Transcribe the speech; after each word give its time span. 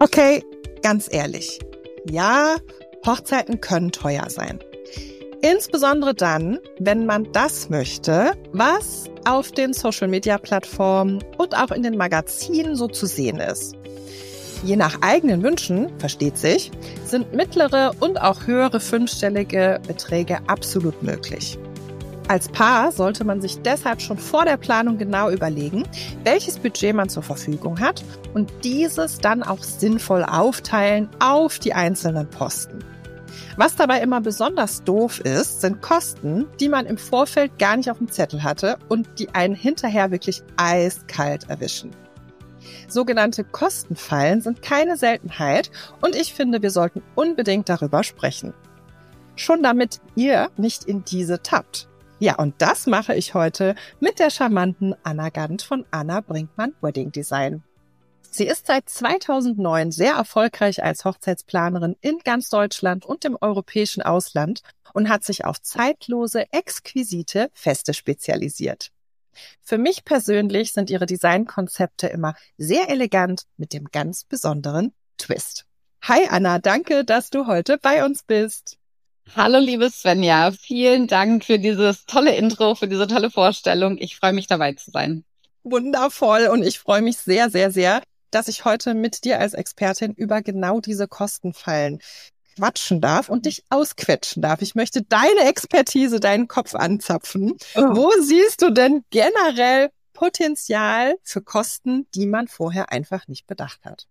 Okay, 0.00 0.44
ganz 0.82 1.08
ehrlich. 1.10 1.58
Ja, 2.08 2.56
Hochzeiten 3.04 3.60
können 3.60 3.90
teuer 3.90 4.30
sein. 4.30 4.60
Insbesondere 5.42 6.14
dann, 6.14 6.58
wenn 6.78 7.04
man 7.06 7.32
das 7.32 7.68
möchte, 7.68 8.32
was 8.52 9.04
auf 9.24 9.52
den 9.52 9.72
Social-Media-Plattformen 9.72 11.22
und 11.36 11.56
auch 11.56 11.70
in 11.70 11.82
den 11.82 11.96
Magazinen 11.96 12.76
so 12.76 12.88
zu 12.88 13.06
sehen 13.06 13.38
ist. 13.38 13.76
Je 14.64 14.76
nach 14.76 15.00
eigenen 15.02 15.42
Wünschen, 15.42 15.90
versteht 15.98 16.36
sich, 16.38 16.72
sind 17.04 17.32
mittlere 17.32 17.92
und 18.00 18.20
auch 18.20 18.46
höhere 18.46 18.80
fünfstellige 18.80 19.80
Beträge 19.86 20.38
absolut 20.48 21.02
möglich. 21.02 21.58
Als 22.28 22.48
Paar 22.48 22.92
sollte 22.92 23.24
man 23.24 23.40
sich 23.40 23.62
deshalb 23.62 24.02
schon 24.02 24.18
vor 24.18 24.44
der 24.44 24.58
Planung 24.58 24.98
genau 24.98 25.30
überlegen, 25.30 25.84
welches 26.24 26.58
Budget 26.58 26.94
man 26.94 27.08
zur 27.08 27.22
Verfügung 27.22 27.80
hat 27.80 28.04
und 28.34 28.52
dieses 28.64 29.16
dann 29.18 29.42
auch 29.42 29.62
sinnvoll 29.62 30.24
aufteilen 30.24 31.08
auf 31.20 31.58
die 31.58 31.72
einzelnen 31.72 32.28
Posten. 32.28 32.80
Was 33.56 33.76
dabei 33.76 34.02
immer 34.02 34.20
besonders 34.20 34.84
doof 34.84 35.20
ist, 35.20 35.62
sind 35.62 35.80
Kosten, 35.80 36.46
die 36.60 36.68
man 36.68 36.84
im 36.84 36.98
Vorfeld 36.98 37.58
gar 37.58 37.78
nicht 37.78 37.90
auf 37.90 37.96
dem 37.96 38.10
Zettel 38.10 38.42
hatte 38.42 38.76
und 38.90 39.08
die 39.18 39.34
einen 39.34 39.54
hinterher 39.54 40.10
wirklich 40.10 40.42
eiskalt 40.58 41.48
erwischen. 41.48 41.92
Sogenannte 42.88 43.42
Kostenfallen 43.42 44.42
sind 44.42 44.60
keine 44.60 44.98
Seltenheit 44.98 45.70
und 46.02 46.14
ich 46.14 46.34
finde, 46.34 46.60
wir 46.60 46.70
sollten 46.70 47.02
unbedingt 47.14 47.70
darüber 47.70 48.04
sprechen. 48.04 48.52
Schon 49.34 49.62
damit 49.62 50.00
ihr 50.14 50.50
nicht 50.58 50.84
in 50.84 51.04
diese 51.04 51.42
tappt. 51.42 51.88
Ja, 52.20 52.34
und 52.34 52.54
das 52.58 52.88
mache 52.88 53.14
ich 53.14 53.34
heute 53.34 53.76
mit 54.00 54.18
der 54.18 54.30
charmanten 54.30 54.94
Anna 55.04 55.28
Gant 55.28 55.62
von 55.62 55.86
Anna 55.92 56.20
Brinkmann 56.20 56.74
Wedding 56.80 57.12
Design. 57.12 57.62
Sie 58.28 58.46
ist 58.46 58.66
seit 58.66 58.88
2009 58.88 59.92
sehr 59.92 60.14
erfolgreich 60.14 60.82
als 60.82 61.04
Hochzeitsplanerin 61.04 61.96
in 62.00 62.18
ganz 62.24 62.50
Deutschland 62.50 63.06
und 63.06 63.24
im 63.24 63.38
europäischen 63.40 64.02
Ausland 64.02 64.62
und 64.92 65.08
hat 65.08 65.22
sich 65.22 65.44
auf 65.44 65.62
zeitlose, 65.62 66.52
exquisite 66.52 67.50
Feste 67.54 67.94
spezialisiert. 67.94 68.90
Für 69.62 69.78
mich 69.78 70.04
persönlich 70.04 70.72
sind 70.72 70.90
ihre 70.90 71.06
Designkonzepte 71.06 72.08
immer 72.08 72.34
sehr 72.56 72.90
elegant 72.90 73.44
mit 73.56 73.72
dem 73.72 73.84
ganz 73.92 74.24
besonderen 74.24 74.92
Twist. 75.18 75.66
Hi 76.02 76.26
Anna, 76.28 76.58
danke, 76.58 77.04
dass 77.04 77.30
du 77.30 77.46
heute 77.46 77.78
bei 77.78 78.04
uns 78.04 78.24
bist. 78.24 78.78
Hallo 79.36 79.58
liebe 79.58 79.90
Svenja, 79.90 80.52
vielen 80.52 81.06
Dank 81.06 81.44
für 81.44 81.58
dieses 81.58 82.06
tolle 82.06 82.34
Intro, 82.34 82.74
für 82.74 82.88
diese 82.88 83.06
tolle 83.06 83.30
Vorstellung. 83.30 83.98
Ich 83.98 84.16
freue 84.16 84.32
mich 84.32 84.46
dabei 84.46 84.72
zu 84.72 84.90
sein. 84.90 85.24
Wundervoll 85.64 86.46
und 86.46 86.62
ich 86.62 86.78
freue 86.78 87.02
mich 87.02 87.18
sehr, 87.18 87.50
sehr, 87.50 87.70
sehr, 87.70 88.02
dass 88.30 88.48
ich 88.48 88.64
heute 88.64 88.94
mit 88.94 89.24
dir 89.24 89.38
als 89.38 89.54
Expertin 89.54 90.14
über 90.14 90.40
genau 90.40 90.80
diese 90.80 91.08
Kostenfallen 91.08 92.00
quatschen 92.56 93.00
darf 93.00 93.28
und 93.28 93.46
dich 93.46 93.64
ausquetschen 93.68 94.42
darf. 94.42 94.62
Ich 94.62 94.74
möchte 94.74 95.02
deine 95.02 95.48
Expertise, 95.48 96.20
deinen 96.20 96.48
Kopf 96.48 96.74
anzapfen. 96.74 97.56
Oh. 97.74 97.80
Wo 97.80 98.10
siehst 98.20 98.62
du 98.62 98.70
denn 98.70 99.04
generell 99.10 99.90
Potenzial 100.14 101.16
für 101.22 101.42
Kosten, 101.42 102.06
die 102.14 102.26
man 102.26 102.48
vorher 102.48 102.90
einfach 102.90 103.28
nicht 103.28 103.46
bedacht 103.46 103.84
hat? 103.84 104.06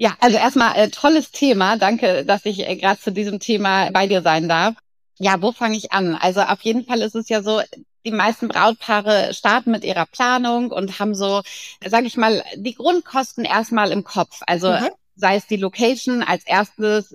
Ja, 0.00 0.16
also 0.18 0.38
erstmal 0.38 0.76
äh, 0.76 0.88
tolles 0.88 1.30
Thema. 1.30 1.76
Danke, 1.76 2.24
dass 2.24 2.46
ich 2.46 2.66
äh, 2.66 2.74
gerade 2.76 2.98
zu 2.98 3.12
diesem 3.12 3.38
Thema 3.38 3.90
bei 3.90 4.06
dir 4.06 4.22
sein 4.22 4.48
darf. 4.48 4.74
Ja, 5.18 5.42
wo 5.42 5.52
fange 5.52 5.76
ich 5.76 5.92
an? 5.92 6.14
Also 6.14 6.40
auf 6.40 6.62
jeden 6.62 6.86
Fall 6.86 7.02
ist 7.02 7.14
es 7.14 7.28
ja 7.28 7.42
so, 7.42 7.60
die 8.06 8.10
meisten 8.10 8.48
Brautpaare 8.48 9.34
starten 9.34 9.70
mit 9.70 9.84
ihrer 9.84 10.06
Planung 10.06 10.70
und 10.70 11.00
haben 11.00 11.14
so, 11.14 11.42
sage 11.84 12.06
ich 12.06 12.16
mal, 12.16 12.42
die 12.56 12.72
Grundkosten 12.72 13.44
erstmal 13.44 13.92
im 13.92 14.02
Kopf. 14.02 14.40
Also 14.46 14.70
mhm 14.70 14.88
sei 15.20 15.36
es 15.36 15.46
die 15.46 15.56
Location 15.56 16.22
als 16.22 16.44
erstes 16.46 17.14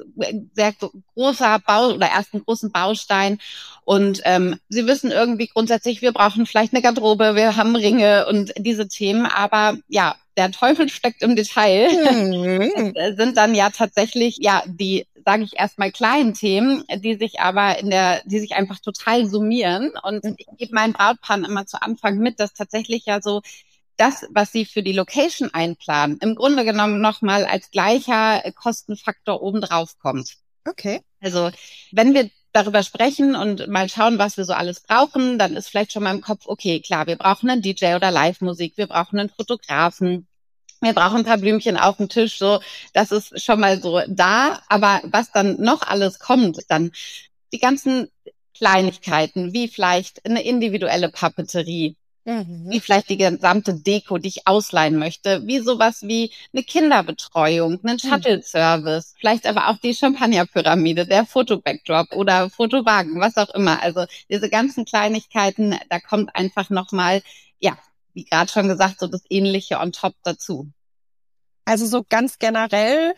sehr 0.54 0.74
großer 1.16 1.58
Bau 1.66 1.94
oder 1.94 2.06
ersten 2.06 2.44
großen 2.46 2.72
Baustein. 2.72 3.40
Und 3.84 4.22
ähm, 4.26 4.60
sie 4.70 4.86
wissen 4.86 5.12
irgendwie 5.12 5.48
grundsätzlich, 5.48 6.04
wir 6.04 6.14
brauchen 6.14 6.46
vielleicht 6.46 6.72
eine 6.74 6.84
Garderobe, 6.84 7.36
wir 7.36 7.56
haben 7.56 7.76
Ringe 7.76 8.28
und 8.28 8.54
diese 8.58 8.88
Themen. 8.88 9.26
Aber 9.26 9.78
ja, 9.88 10.16
der 10.38 10.52
Teufel 10.52 10.90
steckt 10.90 11.22
im 11.22 11.36
Detail. 11.36 11.90
Mhm. 11.92 12.94
sind 13.18 13.38
dann 13.38 13.56
ja 13.56 13.70
tatsächlich 13.70 14.38
ja 14.40 14.64
die, 14.66 15.08
sage 15.26 15.44
ich 15.44 15.58
erstmal 15.58 15.92
kleinen 15.92 16.34
Themen, 16.34 16.84
die 16.98 17.16
sich 17.16 17.40
aber 17.40 17.80
in 17.80 17.90
der, 17.90 18.22
die 18.26 18.40
sich 18.40 18.54
einfach 18.54 18.80
total 18.80 19.28
summieren. 19.28 19.92
Und 20.04 20.24
mhm. 20.24 20.36
ich 20.38 20.48
gebe 20.58 20.76
meinen 20.76 20.94
Brautpaaren 20.94 21.46
immer 21.46 21.66
zu 21.66 21.82
Anfang 21.82 22.18
mit, 22.18 22.40
dass 22.40 22.54
tatsächlich 22.54 23.06
ja 23.06 23.22
so 23.22 23.42
das, 23.98 24.26
was 24.30 24.52
Sie 24.52 24.66
für 24.66 24.84
die 24.84 24.92
Location 24.92 25.54
einplanen, 25.54 26.18
im 26.22 26.36
Grunde 26.36 26.66
genommen 26.66 27.00
nochmal 27.00 27.46
als 27.46 27.72
gleicher 27.72 28.44
Kostenfaktor 28.56 29.42
obendrauf 29.42 29.98
kommt. 30.00 30.36
Okay. 30.68 31.02
Also 31.22 31.50
wenn 31.92 32.14
wir 32.14 32.30
darüber 32.56 32.84
sprechen 32.84 33.36
und 33.36 33.68
mal 33.68 33.90
schauen, 33.90 34.18
was 34.18 34.38
wir 34.38 34.46
so 34.46 34.54
alles 34.54 34.80
brauchen, 34.80 35.38
dann 35.38 35.56
ist 35.56 35.68
vielleicht 35.68 35.92
schon 35.92 36.04
mal 36.04 36.16
im 36.16 36.22
Kopf, 36.22 36.44
okay, 36.46 36.80
klar, 36.80 37.06
wir 37.06 37.18
brauchen 37.18 37.50
einen 37.50 37.62
DJ 37.62 37.96
oder 37.96 38.12
Live-Musik, 38.12 38.78
wir 38.78 38.88
brauchen 38.88 39.20
einen 39.20 39.30
Fotografen, 39.30 40.28
wir 40.82 40.94
brauchen 40.94 41.18
ein 41.18 41.26
paar 41.26 41.38
Blümchen 41.38 41.78
auf 41.78 41.98
dem 41.98 42.08
Tisch, 42.08 42.38
so, 42.38 42.62
das 42.94 43.12
ist 43.12 43.44
schon 43.44 43.60
mal 43.60 43.82
so 43.82 44.02
da. 44.08 44.62
Aber 44.70 45.02
was 45.04 45.32
dann 45.32 45.60
noch 45.60 45.82
alles 45.82 46.20
kommt, 46.20 46.60
dann 46.70 46.92
die 47.52 47.60
ganzen 47.60 48.10
Kleinigkeiten, 48.56 49.54
wie 49.54 49.68
vielleicht 49.68 50.26
eine 50.26 50.44
individuelle 50.44 51.10
Papeterie, 51.10 51.98
Mhm. 52.26 52.66
Wie 52.72 52.80
vielleicht 52.80 53.10
die 53.10 53.18
gesamte 53.18 53.76
Deko, 53.76 54.18
die 54.18 54.30
ich 54.30 54.48
ausleihen 54.48 54.98
möchte, 54.98 55.46
wie 55.46 55.60
sowas 55.60 56.02
wie 56.02 56.32
eine 56.54 56.64
Kinderbetreuung, 56.64 57.80
einen 57.84 58.00
mhm. 58.04 58.10
Shuttle-Service, 58.10 59.14
mhm. 59.14 59.18
vielleicht 59.20 59.46
aber 59.46 59.70
auch 59.70 59.78
die 59.78 59.94
Champagnerpyramide, 59.94 61.06
der 61.06 61.26
Fotobackdrop 61.26 62.14
oder 62.14 62.50
Fotowagen, 62.50 63.20
was 63.20 63.38
auch 63.38 63.54
immer. 63.54 63.82
Also 63.84 64.06
diese 64.28 64.50
ganzen 64.50 64.86
Kleinigkeiten, 64.86 65.78
da 65.90 66.00
kommt 66.00 66.36
einfach 66.36 66.72
nochmal, 66.72 67.22
ja, 67.60 67.78
wie 68.14 68.26
gerade 68.26 68.52
schon 68.52 68.68
gesagt, 68.68 69.00
so 69.00 69.08
das 69.08 69.22
Ähnliche 69.30 69.80
on 69.80 69.92
top 69.92 70.16
dazu. 70.24 70.72
Also 71.64 71.86
so 71.86 72.04
ganz 72.08 72.40
generell 72.40 73.14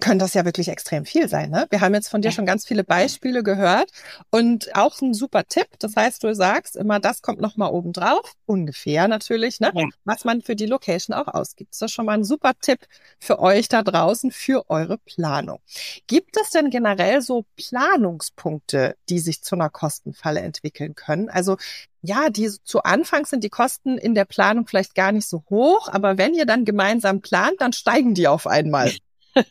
können 0.00 0.18
das 0.18 0.34
ja 0.34 0.44
wirklich 0.44 0.68
extrem 0.68 1.04
viel 1.04 1.28
sein. 1.28 1.50
Ne? 1.50 1.66
Wir 1.70 1.80
haben 1.80 1.94
jetzt 1.94 2.08
von 2.08 2.22
dir 2.22 2.30
schon 2.30 2.46
ganz 2.46 2.66
viele 2.66 2.84
Beispiele 2.84 3.42
gehört 3.42 3.90
und 4.30 4.74
auch 4.76 5.00
ein 5.00 5.14
super 5.14 5.44
Tipp. 5.44 5.66
Das 5.78 5.96
heißt, 5.96 6.22
du 6.22 6.34
sagst 6.34 6.76
immer, 6.76 7.00
das 7.00 7.22
kommt 7.22 7.40
noch 7.40 7.56
mal 7.56 7.68
oben 7.68 7.92
drauf, 7.92 8.34
ungefähr 8.46 9.08
natürlich, 9.08 9.60
ne? 9.60 9.72
Was 10.04 10.24
man 10.24 10.42
für 10.42 10.56
die 10.56 10.66
Location 10.66 11.14
auch 11.14 11.28
ausgibt. 11.28 11.72
Das 11.72 11.82
ist 11.82 11.94
schon 11.94 12.06
mal 12.06 12.14
ein 12.14 12.24
super 12.24 12.52
Tipp 12.60 12.86
für 13.18 13.40
euch 13.40 13.68
da 13.68 13.82
draußen 13.82 14.30
für 14.30 14.68
eure 14.70 14.98
Planung. 14.98 15.58
Gibt 16.06 16.36
es 16.36 16.50
denn 16.50 16.70
generell 16.70 17.20
so 17.20 17.44
Planungspunkte, 17.56 18.96
die 19.08 19.18
sich 19.18 19.42
zu 19.42 19.56
einer 19.56 19.70
Kostenfalle 19.70 20.40
entwickeln 20.40 20.94
können? 20.94 21.28
Also 21.28 21.56
ja, 22.02 22.30
die 22.30 22.50
zu 22.64 22.82
Anfang 22.82 23.26
sind 23.26 23.44
die 23.44 23.48
Kosten 23.48 23.96
in 23.96 24.14
der 24.14 24.24
Planung 24.24 24.66
vielleicht 24.66 24.94
gar 24.94 25.12
nicht 25.12 25.28
so 25.28 25.44
hoch, 25.48 25.88
aber 25.88 26.18
wenn 26.18 26.34
ihr 26.34 26.46
dann 26.46 26.64
gemeinsam 26.64 27.20
plant, 27.20 27.60
dann 27.60 27.72
steigen 27.72 28.14
die 28.14 28.26
auf 28.26 28.46
einmal. 28.48 28.92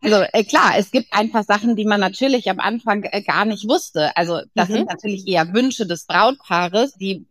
also 0.00 0.22
äh, 0.32 0.44
klar, 0.44 0.74
es 0.76 0.90
gibt 0.90 1.12
ein 1.12 1.30
paar 1.30 1.44
Sachen, 1.44 1.76
die 1.76 1.84
man 1.84 2.00
natürlich 2.00 2.48
am 2.50 2.60
Anfang 2.60 3.04
äh, 3.04 3.22
gar 3.22 3.44
nicht 3.44 3.68
wusste. 3.68 4.16
Also 4.16 4.40
das 4.54 4.68
mhm. 4.68 4.74
sind 4.74 4.88
natürlich 4.88 5.26
eher 5.26 5.52
Wünsche 5.52 5.86
des 5.86 6.06
Brautpaares, 6.06 6.94
die 6.94 7.26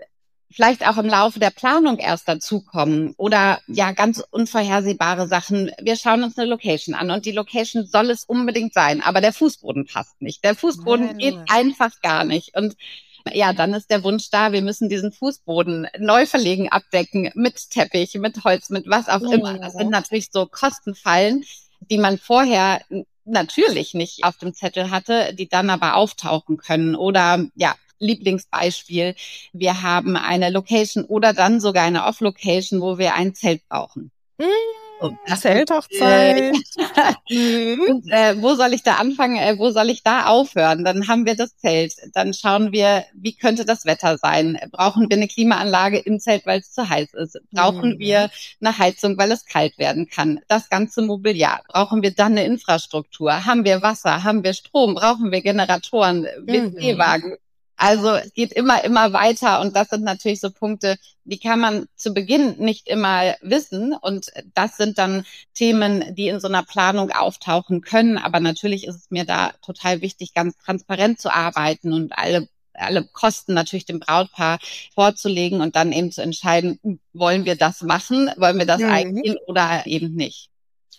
vielleicht 0.51 0.85
auch 0.87 0.97
im 0.97 1.07
Laufe 1.07 1.39
der 1.39 1.49
Planung 1.49 1.97
erst 1.97 2.27
dazukommen 2.27 3.13
oder 3.17 3.59
ja 3.67 3.91
ganz 3.93 4.21
unvorhersehbare 4.31 5.27
Sachen. 5.27 5.71
Wir 5.81 5.95
schauen 5.95 6.23
uns 6.23 6.37
eine 6.37 6.49
Location 6.49 6.93
an 6.93 7.09
und 7.09 7.25
die 7.25 7.31
Location 7.31 7.85
soll 7.85 8.09
es 8.09 8.25
unbedingt 8.25 8.73
sein, 8.73 9.01
aber 9.01 9.21
der 9.21 9.33
Fußboden 9.33 9.85
passt 9.85 10.21
nicht. 10.21 10.43
Der 10.43 10.55
Fußboden 10.55 11.05
Nein. 11.05 11.17
geht 11.17 11.37
einfach 11.49 12.01
gar 12.01 12.25
nicht 12.25 12.55
und 12.57 12.75
ja, 13.33 13.53
dann 13.53 13.73
ist 13.73 13.89
der 13.89 14.03
Wunsch 14.03 14.29
da, 14.29 14.51
wir 14.51 14.61
müssen 14.61 14.89
diesen 14.89 15.11
Fußboden 15.11 15.87
neu 15.99 16.25
verlegen, 16.25 16.69
abdecken, 16.69 17.31
mit 17.35 17.69
Teppich, 17.69 18.15
mit 18.15 18.43
Holz, 18.43 18.69
mit 18.69 18.87
was 18.87 19.07
auch 19.09 19.21
immer. 19.21 19.57
Das 19.57 19.73
sind 19.73 19.89
natürlich 19.89 20.29
so 20.31 20.45
Kostenfallen, 20.45 21.43
die 21.89 21.97
man 21.97 22.17
vorher 22.17 22.81
natürlich 23.25 23.93
nicht 23.93 24.23
auf 24.23 24.37
dem 24.37 24.53
Zettel 24.53 24.89
hatte, 24.89 25.33
die 25.33 25.47
dann 25.47 25.69
aber 25.69 25.95
auftauchen 25.95 26.57
können. 26.57 26.95
Oder 26.95 27.45
ja, 27.55 27.75
Lieblingsbeispiel, 27.99 29.15
wir 29.53 29.81
haben 29.81 30.17
eine 30.17 30.49
Location 30.49 31.05
oder 31.05 31.33
dann 31.33 31.61
sogar 31.61 31.83
eine 31.83 32.05
Off-Location, 32.05 32.81
wo 32.81 32.97
wir 32.97 33.15
ein 33.15 33.35
Zelt 33.35 33.61
brauchen. 33.69 34.11
Zelthochzeit. 35.35 36.53
und, 37.89 38.11
äh, 38.11 38.41
wo 38.41 38.55
soll 38.55 38.73
ich 38.73 38.83
da 38.83 38.95
anfangen? 38.95 39.37
Äh, 39.37 39.57
wo 39.57 39.71
soll 39.71 39.89
ich 39.89 40.03
da 40.03 40.25
aufhören? 40.27 40.83
Dann 40.83 41.07
haben 41.07 41.25
wir 41.25 41.35
das 41.35 41.57
Zelt. 41.57 41.93
Dann 42.13 42.33
schauen 42.33 42.71
wir, 42.71 43.05
wie 43.13 43.35
könnte 43.35 43.65
das 43.65 43.85
Wetter 43.85 44.17
sein? 44.17 44.59
Brauchen 44.71 45.09
wir 45.09 45.17
eine 45.17 45.27
Klimaanlage 45.27 45.99
im 45.99 46.19
Zelt, 46.19 46.45
weil 46.45 46.59
es 46.59 46.71
zu 46.71 46.87
heiß 46.87 47.13
ist? 47.13 47.39
Brauchen 47.51 47.95
mhm. 47.95 47.99
wir 47.99 48.29
eine 48.59 48.77
Heizung, 48.77 49.17
weil 49.17 49.31
es 49.31 49.45
kalt 49.45 49.77
werden 49.77 50.07
kann? 50.07 50.39
Das 50.47 50.69
ganze 50.69 51.01
Mobiliar. 51.01 51.61
Brauchen 51.67 52.01
wir 52.03 52.11
dann 52.11 52.33
eine 52.33 52.45
Infrastruktur? 52.45 53.45
Haben 53.45 53.65
wir 53.65 53.81
Wasser? 53.81 54.23
Haben 54.23 54.43
wir 54.43 54.53
Strom? 54.53 54.95
Brauchen 54.95 55.31
wir 55.31 55.41
Generatoren? 55.41 56.23
WC-Wagen? 56.45 57.31
Mhm 57.31 57.37
Also 57.81 58.13
es 58.13 58.31
geht 58.35 58.53
immer, 58.53 58.83
immer 58.83 59.11
weiter 59.11 59.59
und 59.59 59.75
das 59.75 59.89
sind 59.89 60.03
natürlich 60.03 60.39
so 60.39 60.51
Punkte, 60.51 60.97
die 61.23 61.39
kann 61.39 61.59
man 61.59 61.87
zu 61.95 62.13
Beginn 62.13 62.59
nicht 62.59 62.87
immer 62.87 63.33
wissen 63.41 63.95
und 63.99 64.27
das 64.53 64.77
sind 64.77 64.99
dann 64.99 65.25
Themen, 65.55 66.13
die 66.13 66.27
in 66.27 66.39
so 66.39 66.47
einer 66.47 66.61
Planung 66.61 67.09
auftauchen 67.09 67.81
können. 67.81 68.19
Aber 68.19 68.39
natürlich 68.39 68.85
ist 68.85 68.97
es 68.97 69.09
mir 69.09 69.25
da 69.25 69.53
total 69.65 70.01
wichtig, 70.01 70.35
ganz 70.35 70.55
transparent 70.59 71.19
zu 71.19 71.33
arbeiten 71.33 71.91
und 71.91 72.15
alle 72.15 72.47
alle 72.73 73.03
Kosten 73.03 73.55
natürlich 73.55 73.85
dem 73.85 73.99
Brautpaar 73.99 74.59
vorzulegen 74.93 75.61
und 75.61 75.75
dann 75.75 75.91
eben 75.91 76.11
zu 76.11 76.21
entscheiden, 76.21 76.99
wollen 77.13 77.45
wir 77.45 77.55
das 77.55 77.81
machen, 77.81 78.29
wollen 78.37 78.59
wir 78.59 78.67
das 78.67 78.81
mhm. 78.81 78.89
eingehen 78.89 79.37
oder 79.47 79.87
eben 79.87 80.13
nicht. 80.13 80.49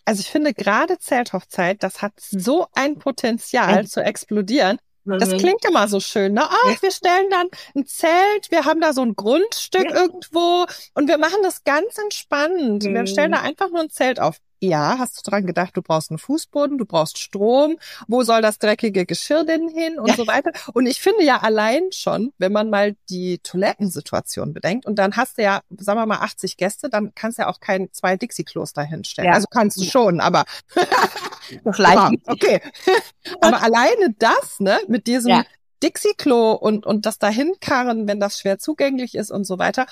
Also 0.04 0.20
ich 0.20 0.28
finde 0.28 0.52
gerade 0.52 0.98
Zelthochzeit, 0.98 1.82
das 1.82 2.02
hat 2.02 2.12
so 2.18 2.66
ein 2.74 2.98
Potenzial 2.98 3.84
mhm. 3.84 3.86
zu 3.86 4.02
explodieren. 4.02 4.78
Das 5.04 5.30
mhm. 5.30 5.38
klingt 5.38 5.64
immer 5.64 5.88
so 5.88 5.98
schön, 5.98 6.34
ne? 6.34 6.42
Ach, 6.44 6.82
wir 6.82 6.90
stellen 6.92 7.28
dann 7.30 7.48
ein 7.74 7.86
Zelt, 7.86 8.50
wir 8.50 8.64
haben 8.64 8.80
da 8.80 8.92
so 8.92 9.02
ein 9.02 9.14
Grundstück 9.14 9.90
ja. 9.90 9.96
irgendwo 9.96 10.66
und 10.94 11.08
wir 11.08 11.18
machen 11.18 11.42
das 11.42 11.64
ganz 11.64 11.98
entspannt. 11.98 12.84
Mhm. 12.84 12.94
Wir 12.94 13.06
stellen 13.06 13.32
da 13.32 13.40
einfach 13.40 13.70
nur 13.70 13.80
ein 13.80 13.90
Zelt 13.90 14.20
auf. 14.20 14.38
Ja, 14.64 14.96
hast 14.96 15.18
du 15.18 15.28
dran 15.28 15.44
gedacht, 15.44 15.76
du 15.76 15.82
brauchst 15.82 16.12
einen 16.12 16.18
Fußboden, 16.18 16.78
du 16.78 16.86
brauchst 16.86 17.18
Strom, 17.18 17.78
wo 18.06 18.22
soll 18.22 18.42
das 18.42 18.60
dreckige 18.60 19.06
Geschirr 19.06 19.42
denn 19.42 19.68
hin 19.68 19.98
und 19.98 20.06
ja. 20.06 20.14
so 20.14 20.28
weiter. 20.28 20.52
Und 20.72 20.86
ich 20.86 21.00
finde 21.00 21.24
ja 21.24 21.38
allein 21.38 21.90
schon, 21.90 22.32
wenn 22.38 22.52
man 22.52 22.70
mal 22.70 22.94
die 23.10 23.38
Toilettensituation 23.38 24.52
bedenkt 24.52 24.86
und 24.86 25.00
dann 25.00 25.16
hast 25.16 25.38
du 25.38 25.42
ja, 25.42 25.62
sagen 25.76 25.98
wir 25.98 26.06
mal, 26.06 26.20
80 26.20 26.56
Gäste, 26.56 26.88
dann 26.88 27.12
kannst 27.16 27.38
du 27.38 27.42
ja 27.42 27.48
auch 27.48 27.58
kein 27.58 27.88
zwei 27.90 28.16
Dixie-Klos 28.16 28.72
hinstellen. 28.88 29.30
Ja. 29.30 29.34
Also 29.34 29.48
kannst 29.50 29.80
du 29.80 29.84
schon, 29.84 30.20
aber 30.20 30.44
vielleicht. 31.72 32.28
okay. 32.28 32.60
aber 33.40 33.64
alleine 33.64 34.14
das, 34.16 34.60
ne, 34.60 34.78
mit 34.86 35.08
diesem 35.08 35.30
ja. 35.30 35.44
Dixie-Klo 35.82 36.52
und, 36.52 36.86
und 36.86 37.04
das 37.04 37.18
dahin 37.18 37.54
karren, 37.60 38.06
wenn 38.06 38.20
das 38.20 38.38
schwer 38.38 38.60
zugänglich 38.60 39.16
ist 39.16 39.32
und 39.32 39.44
so 39.44 39.58
weiter, 39.58 39.86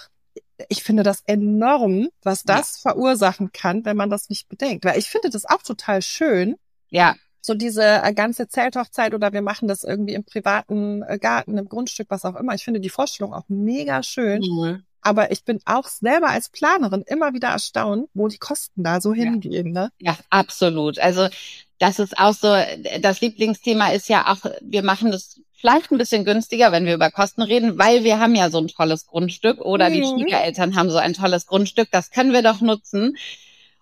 ich 0.69 0.83
finde 0.83 1.03
das 1.03 1.23
enorm, 1.27 2.09
was 2.23 2.43
das 2.43 2.83
ja. 2.83 2.91
verursachen 2.91 3.53
kann, 3.53 3.85
wenn 3.85 3.97
man 3.97 4.11
das 4.11 4.29
nicht 4.29 4.49
bedenkt. 4.49 4.85
Weil 4.85 4.99
ich 4.99 5.09
finde 5.09 5.31
das 5.31 5.47
auch 5.47 5.63
total 5.63 6.03
schön. 6.03 6.57
Ja. 6.91 7.17
So 7.41 7.55
diese 7.55 8.03
äh, 8.03 8.13
ganze 8.13 8.49
Zelthochzeit 8.49 9.15
oder 9.15 9.33
wir 9.33 9.43
machen 9.43 9.67
das 9.67 9.83
irgendwie 9.83 10.15
im 10.15 10.25
privaten 10.25 11.03
äh, 11.03 11.19
Garten, 11.19 11.57
im 11.57 11.69
Grundstück, 11.69 12.09
was 12.11 12.25
auch 12.25 12.37
immer. 12.37 12.55
Ich 12.55 12.65
finde 12.65 12.81
die 12.81 12.91
Vorstellung 12.91 13.33
auch 13.33 13.45
mega 13.49 14.03
schön. 14.03 14.43
Mhm. 14.43 14.85
Aber 15.03 15.33
ich 15.33 15.45
bin 15.45 15.61
auch 15.65 15.89
selber 15.89 16.29
als 16.29 16.51
Planerin 16.51 17.03
immer 17.07 17.33
wieder 17.33 17.49
erstaunt, 17.49 18.11
wo 18.13 18.29
die 18.29 18.37
Kosten 18.37 18.83
da 18.83 19.01
so 19.01 19.15
hingehen. 19.15 19.73
Ne? 19.73 19.91
Ja, 19.99 20.19
absolut. 20.29 20.99
Also 20.99 21.29
das 21.79 21.99
ist 21.99 22.19
auch 22.19 22.35
so, 22.35 22.55
das 23.01 23.23
Lieblingsthema 23.23 23.93
ist 23.93 24.11
ja 24.11 24.31
auch, 24.31 24.45
wir 24.61 24.83
machen 24.83 25.11
das 25.11 25.41
vielleicht 25.61 25.91
ein 25.91 25.99
bisschen 25.99 26.25
günstiger, 26.25 26.73
wenn 26.73 26.87
wir 26.87 26.95
über 26.95 27.11
Kosten 27.11 27.43
reden, 27.43 27.79
weil 27.79 28.05
wir 28.05 28.19
haben 28.19 28.35
ja 28.35 28.51
so 28.51 28.59
ein 28.59 28.69
tolles 28.69 29.07
Grundstück 29.07 29.61
oder 29.61 29.91
mhm. 29.91 29.95
die 29.95 30.05
Schwiegereltern 30.05 30.77
haben 30.77 30.91
so 30.91 30.99
ein 30.99 31.15
tolles 31.15 31.47
Grundstück, 31.47 31.89
das 31.91 32.11
können 32.11 32.33
wir 32.33 32.43
doch 32.43 32.61
nutzen. 32.61 33.17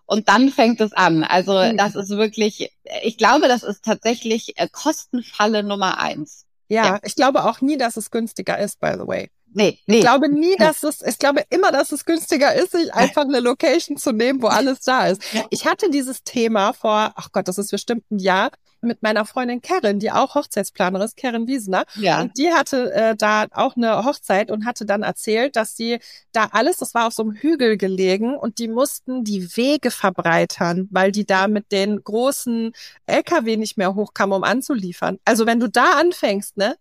Und 0.07 0.29
dann 0.29 0.49
fängt 0.49 0.81
es 0.81 0.95
an. 0.95 1.23
Also 1.23 1.53
mhm. 1.53 1.77
das 1.77 1.95
ist 1.95 2.09
wirklich, 2.11 2.73
ich 3.03 3.19
glaube, 3.19 3.47
das 3.47 3.63
ist 3.63 3.85
tatsächlich 3.85 4.59
äh, 4.59 4.67
Kostenfalle 4.71 5.63
Nummer 5.63 6.01
eins. 6.01 6.47
Ja, 6.69 6.85
ja, 6.85 6.99
ich 7.03 7.15
glaube 7.15 7.45
auch 7.45 7.61
nie, 7.61 7.77
dass 7.77 7.97
es 7.97 8.11
günstiger 8.11 8.59
ist, 8.59 8.81
by 8.81 8.93
the 8.95 9.07
way. 9.07 9.31
Nee, 9.53 9.79
nee. 9.87 9.97
Ich 9.97 10.01
glaube 10.03 10.29
nie, 10.29 10.57
dass 10.57 10.83
es, 10.83 11.03
ich 11.03 11.19
glaube 11.19 11.43
immer, 11.51 11.73
dass 11.73 11.93
es 11.93 12.05
günstiger 12.05 12.55
ist, 12.55 12.73
sich 12.73 12.93
einfach 12.93 13.23
eine 13.23 13.41
Location 13.41 13.97
zu 13.97 14.13
nehmen, 14.13 14.43
wo 14.43 14.49
alles 14.49 14.81
da 14.81 15.07
ist. 15.07 15.23
Ich 15.51 15.67
hatte 15.67 15.91
dieses 15.91 16.23
Thema 16.23 16.73
vor, 16.75 17.13
ach 17.15 17.33
Gott, 17.33 17.49
das 17.49 17.59
ist 17.59 17.71
bestimmt 17.71 18.11
ein 18.11 18.19
Jahr, 18.19 18.51
mit 18.81 19.03
meiner 19.03 19.25
Freundin 19.25 19.61
Karen, 19.61 19.99
die 19.99 20.11
auch 20.11 20.35
Hochzeitsplanerin 20.35 21.05
ist, 21.05 21.17
Karen 21.17 21.47
Wiesner. 21.47 21.85
Ja. 21.97 22.21
Und 22.21 22.39
die 22.39 22.53
hatte 22.53 22.93
äh, 22.93 23.17
da 23.17 23.47
auch 23.53 23.77
eine 23.77 24.05
Hochzeit 24.05 24.51
und 24.51 24.67
hatte 24.67 24.87
dann 24.87 25.03
erzählt, 25.03 25.57
dass 25.57 25.77
sie 25.77 25.99
da 26.33 26.49
alles, 26.53 26.79
das 26.79 26.95
war 26.95 27.07
auf 27.07 27.15
so 27.15 27.23
einem 27.23 27.35
Hügel 27.35 27.77
gelegen 27.77 28.37
und 28.37 28.59
die 28.59 28.69
mussten 28.69 29.25
die 29.25 29.57
Wege 29.57 29.91
verbreitern, 29.91 30.89
weil 30.91 31.13
die 31.13 31.27
da 31.27 31.49
mit 31.49 31.73
den 31.73 32.03
großen 32.03 32.73
LKW 33.07 33.57
nicht 33.57 33.77
mehr 33.77 33.95
hochkamen, 33.95 34.37
um 34.37 34.45
anzuliefern. 34.45 35.19
Also 35.25 35.47
wenn 35.47 35.61
du 35.61 35.69
da 35.69 35.99
anfängst, 35.99 36.57
ne, 36.57 36.77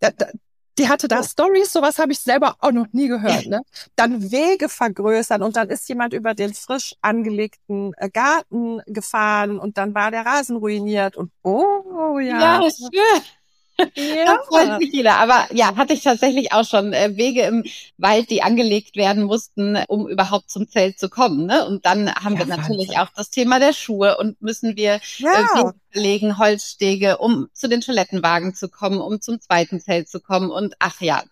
da, 0.00 0.10
da, 0.10 0.26
die 0.80 0.88
hatte 0.88 1.08
da 1.08 1.20
oh. 1.20 1.22
Stories, 1.22 1.72
sowas 1.72 1.98
habe 1.98 2.12
ich 2.12 2.20
selber 2.20 2.56
auch 2.60 2.72
noch 2.72 2.86
nie 2.92 3.08
gehört. 3.08 3.30
Ne? 3.50 3.62
Dann 3.96 4.30
Wege 4.30 4.68
vergrößern 4.68 5.42
und 5.42 5.56
dann 5.56 5.70
ist 5.70 5.88
jemand 5.88 6.12
über 6.12 6.34
den 6.34 6.54
frisch 6.54 6.94
angelegten 7.00 7.94
äh, 7.96 8.08
Garten 8.08 8.80
gefahren 8.86 9.58
und 9.58 9.76
dann 9.76 9.94
war 9.94 10.12
der 10.12 10.24
Rasen 10.24 10.56
ruiniert 10.56 11.16
und 11.16 11.32
oh 11.42 12.18
ja. 12.20 12.60
Ja, 12.62 12.70
schön. 12.70 13.22
Ja. 13.96 14.24
Da 14.24 14.38
freut 14.48 14.80
sich 14.80 14.92
jeder. 14.92 15.16
Aber 15.16 15.46
ja, 15.52 15.76
hatte 15.76 15.92
ich 15.92 16.02
tatsächlich 16.02 16.52
auch 16.52 16.64
schon 16.64 16.92
äh, 16.92 17.16
Wege 17.16 17.42
im 17.42 17.64
Wald, 17.96 18.30
die 18.30 18.42
angelegt 18.42 18.96
werden 18.96 19.24
mussten, 19.24 19.76
um 19.88 20.08
überhaupt 20.08 20.50
zum 20.50 20.68
Zelt 20.68 20.98
zu 20.98 21.08
kommen. 21.08 21.46
Ne? 21.46 21.66
Und 21.66 21.86
dann 21.86 22.12
haben 22.14 22.34
ja, 22.34 22.40
wir 22.40 22.46
natürlich 22.46 22.88
Wahnsinn. 22.88 23.02
auch 23.02 23.10
das 23.14 23.30
Thema 23.30 23.58
der 23.58 23.72
Schuhe 23.72 24.18
und 24.18 24.40
müssen 24.42 24.76
wir 24.76 25.00
ja. 25.18 25.46
äh, 25.56 25.98
legen, 25.98 26.38
Holzstege, 26.38 27.18
um 27.18 27.48
zu 27.52 27.68
den 27.68 27.80
Toilettenwagen 27.80 28.54
zu 28.54 28.68
kommen, 28.68 29.00
um 29.00 29.20
zum 29.20 29.40
zweiten 29.40 29.80
Zelt 29.80 30.08
zu 30.08 30.20
kommen. 30.20 30.50
Und 30.50 30.74
ach 30.78 31.00
ja. 31.00 31.22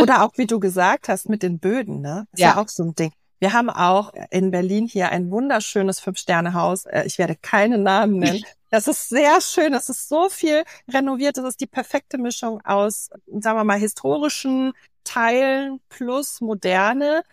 Oder 0.00 0.24
auch, 0.24 0.32
wie 0.36 0.46
du 0.46 0.60
gesagt 0.60 1.08
hast, 1.08 1.28
mit 1.28 1.42
den 1.42 1.58
Böden, 1.58 2.00
ne? 2.00 2.26
Ist 2.32 2.40
ja. 2.40 2.50
ja 2.50 2.62
auch 2.62 2.68
so 2.68 2.84
ein 2.84 2.94
Ding. 2.94 3.12
Wir 3.40 3.54
haben 3.54 3.70
auch 3.70 4.12
in 4.30 4.50
Berlin 4.50 4.86
hier 4.86 5.08
ein 5.08 5.30
wunderschönes 5.30 5.98
Fünf-Sterne-Haus. 5.98 6.84
Äh, 6.84 7.04
ich 7.06 7.18
werde 7.18 7.36
keine 7.36 7.78
Namen 7.78 8.18
nennen. 8.18 8.44
Das 8.68 8.86
ist 8.86 9.08
sehr 9.08 9.40
schön. 9.40 9.72
Das 9.72 9.88
ist 9.88 10.08
so 10.08 10.28
viel 10.28 10.62
renoviert. 10.88 11.38
Das 11.38 11.46
ist 11.46 11.60
die 11.60 11.66
perfekte 11.66 12.18
Mischung 12.18 12.60
aus, 12.64 13.08
sagen 13.26 13.58
wir 13.58 13.64
mal, 13.64 13.78
historischen 13.78 14.72
Teilen 15.04 15.80
plus 15.88 16.40
moderne. 16.40 17.24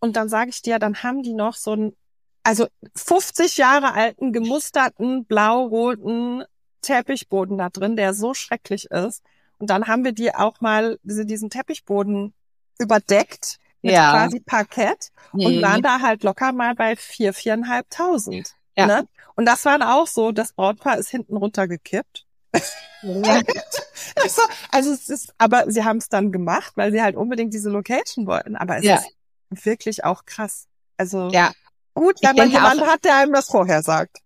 Und 0.00 0.16
dann 0.16 0.28
sage 0.28 0.50
ich 0.50 0.62
dir, 0.62 0.78
dann 0.78 1.02
haben 1.02 1.22
die 1.22 1.34
noch 1.34 1.54
so 1.54 1.72
einen, 1.72 1.96
also 2.42 2.66
50 2.96 3.58
Jahre 3.58 3.92
alten, 3.92 4.32
gemusterten, 4.32 5.26
blau-roten 5.26 6.42
Teppichboden 6.80 7.58
da 7.58 7.68
drin, 7.68 7.96
der 7.96 8.14
so 8.14 8.32
schrecklich 8.32 8.86
ist. 8.90 9.22
Und 9.58 9.68
dann 9.68 9.86
haben 9.86 10.04
wir 10.04 10.12
die 10.12 10.34
auch 10.34 10.62
mal, 10.62 10.98
diesen 11.02 11.50
Teppichboden 11.50 12.32
überdeckt 12.78 13.59
mit 13.82 13.94
ja. 13.94 14.12
quasi 14.12 14.40
Parkett 14.40 15.10
mhm. 15.32 15.46
und 15.46 15.62
waren 15.62 15.82
da 15.82 16.00
halt 16.00 16.22
locker 16.22 16.52
mal 16.52 16.74
bei 16.74 16.96
vier, 16.96 17.32
viereinhalbtausend. 17.32 18.54
Ja. 18.76 18.86
Ne? 18.86 19.04
Und 19.36 19.46
das 19.46 19.64
waren 19.64 19.82
auch 19.82 20.06
so, 20.06 20.32
das 20.32 20.52
Brautpaar 20.52 20.98
ist 20.98 21.08
hinten 21.08 21.36
runtergekippt. 21.36 22.26
Ja. 23.02 23.40
also, 24.16 24.42
also 24.70 24.92
es 24.92 25.08
ist, 25.08 25.32
aber 25.38 25.70
sie 25.70 25.84
haben 25.84 25.98
es 25.98 26.08
dann 26.08 26.32
gemacht, 26.32 26.72
weil 26.76 26.92
sie 26.92 27.02
halt 27.02 27.16
unbedingt 27.16 27.54
diese 27.54 27.70
Location 27.70 28.26
wollten. 28.26 28.56
Aber 28.56 28.78
es 28.78 28.84
ja. 28.84 28.96
ist 28.96 29.64
wirklich 29.64 30.04
auch 30.04 30.24
krass. 30.26 30.66
Also 30.96 31.28
ja. 31.30 31.52
gut, 31.94 32.16
wenn 32.22 32.36
man 32.36 32.50
jemanden 32.50 32.86
hat, 32.86 33.04
der 33.04 33.16
einem 33.16 33.32
das 33.32 33.46
vorher 33.46 33.82
sagt. 33.82 34.18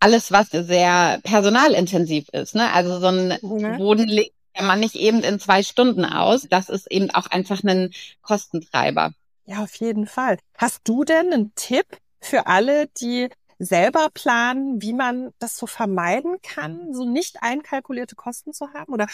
Alles, 0.00 0.32
was 0.32 0.48
sehr 0.50 1.20
personalintensiv 1.22 2.28
ist, 2.30 2.54
ne? 2.54 2.72
Also 2.72 2.98
so 2.98 3.06
ein 3.08 3.38
mhm. 3.42 3.78
Boden 3.78 4.08
legt 4.54 4.60
ja 4.60 4.66
man 4.66 4.80
nicht 4.80 4.94
eben 4.94 5.22
in 5.22 5.38
zwei 5.40 5.62
Stunden 5.62 6.04
aus. 6.04 6.46
Das 6.48 6.68
ist 6.68 6.90
eben 6.90 7.10
auch 7.10 7.26
einfach 7.26 7.62
ein 7.64 7.92
Kostentreiber. 8.22 9.12
Ja, 9.44 9.62
auf 9.62 9.74
jeden 9.76 10.06
Fall. 10.06 10.38
Hast 10.56 10.82
du 10.84 11.04
denn 11.04 11.32
einen 11.32 11.54
Tipp 11.54 11.86
für 12.20 12.46
alle, 12.46 12.86
die 13.00 13.28
selber 13.58 14.08
planen, 14.12 14.80
wie 14.80 14.94
man 14.94 15.32
das 15.38 15.56
so 15.56 15.66
vermeiden 15.66 16.36
kann, 16.42 16.94
so 16.94 17.04
nicht 17.04 17.42
einkalkulierte 17.42 18.14
Kosten 18.14 18.52
zu 18.52 18.72
haben? 18.72 18.92
Oder 18.92 19.06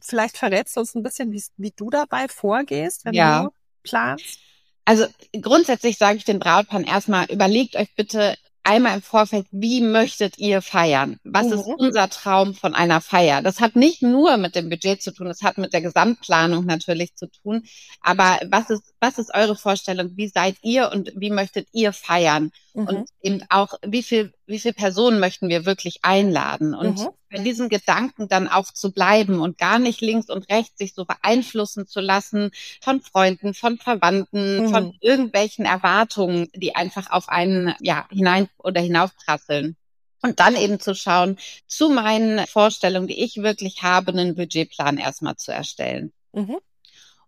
vielleicht 0.00 0.36
verrätst 0.36 0.76
du 0.76 0.80
uns 0.80 0.94
ein 0.94 1.02
bisschen, 1.02 1.30
wie, 1.32 1.42
wie 1.56 1.72
du 1.74 1.88
dabei 1.88 2.26
vorgehst, 2.28 3.04
wenn 3.04 3.14
ja. 3.14 3.44
du 3.44 3.50
planst? 3.84 4.40
Also 4.84 5.06
grundsätzlich 5.40 5.98
sage 5.98 6.16
ich 6.16 6.24
den 6.24 6.40
Brautpaaren 6.40 6.84
erstmal, 6.84 7.26
überlegt 7.26 7.76
euch 7.76 7.94
bitte 7.94 8.36
einmal 8.64 8.94
im 8.96 9.02
Vorfeld, 9.02 9.46
wie 9.50 9.80
möchtet 9.80 10.38
ihr 10.38 10.62
feiern? 10.62 11.18
Was 11.24 11.46
mhm. 11.46 11.52
ist 11.52 11.66
unser 11.66 12.08
Traum 12.08 12.54
von 12.54 12.74
einer 12.74 13.00
Feier? 13.00 13.42
Das 13.42 13.60
hat 13.60 13.76
nicht 13.76 14.02
nur 14.02 14.36
mit 14.36 14.54
dem 14.54 14.68
Budget 14.68 15.02
zu 15.02 15.12
tun, 15.12 15.26
es 15.26 15.42
hat 15.42 15.58
mit 15.58 15.72
der 15.72 15.80
Gesamtplanung 15.80 16.64
natürlich 16.64 17.14
zu 17.14 17.26
tun. 17.30 17.64
Aber 18.00 18.38
was 18.48 18.70
ist, 18.70 18.94
was 19.00 19.18
ist 19.18 19.34
eure 19.34 19.56
Vorstellung? 19.56 20.12
Wie 20.16 20.28
seid 20.28 20.56
ihr 20.62 20.90
und 20.92 21.12
wie 21.16 21.30
möchtet 21.30 21.68
ihr 21.72 21.92
feiern? 21.92 22.52
Mhm. 22.74 22.86
Und 22.86 23.08
eben 23.22 23.42
auch, 23.48 23.74
wie 23.84 24.02
viel, 24.02 24.32
wie 24.46 24.58
viel 24.58 24.72
Personen 24.72 25.20
möchten 25.20 25.48
wir 25.48 25.64
wirklich 25.66 26.00
einladen? 26.02 26.74
Und 26.74 26.98
mhm. 27.00 27.08
bei 27.30 27.38
diesen 27.38 27.68
Gedanken 27.68 28.28
dann 28.28 28.48
auch 28.48 28.72
zu 28.72 28.92
bleiben 28.92 29.40
und 29.40 29.58
gar 29.58 29.78
nicht 29.78 30.00
links 30.00 30.28
und 30.28 30.50
rechts 30.50 30.78
sich 30.78 30.94
so 30.94 31.04
beeinflussen 31.04 31.86
zu 31.86 32.00
lassen 32.00 32.50
von 32.80 33.00
Freunden, 33.00 33.54
von 33.54 33.78
Verwandten, 33.78 34.64
mhm. 34.64 34.68
von 34.70 34.96
irgendwelchen 35.00 35.64
Erwartungen, 35.64 36.48
die 36.54 36.74
einfach 36.74 37.10
auf 37.10 37.28
einen, 37.28 37.74
ja, 37.80 38.06
hinein 38.10 38.48
oder 38.58 38.80
hinaufprasseln. 38.80 39.76
Und 40.22 40.38
dann 40.38 40.54
eben 40.54 40.78
zu 40.78 40.94
schauen, 40.94 41.36
zu 41.66 41.88
meinen 41.88 42.46
Vorstellungen, 42.46 43.08
die 43.08 43.22
ich 43.22 43.38
wirklich 43.38 43.82
habe, 43.82 44.12
einen 44.12 44.36
Budgetplan 44.36 44.98
erstmal 44.98 45.36
zu 45.36 45.52
erstellen. 45.52 46.12
Mhm. 46.32 46.58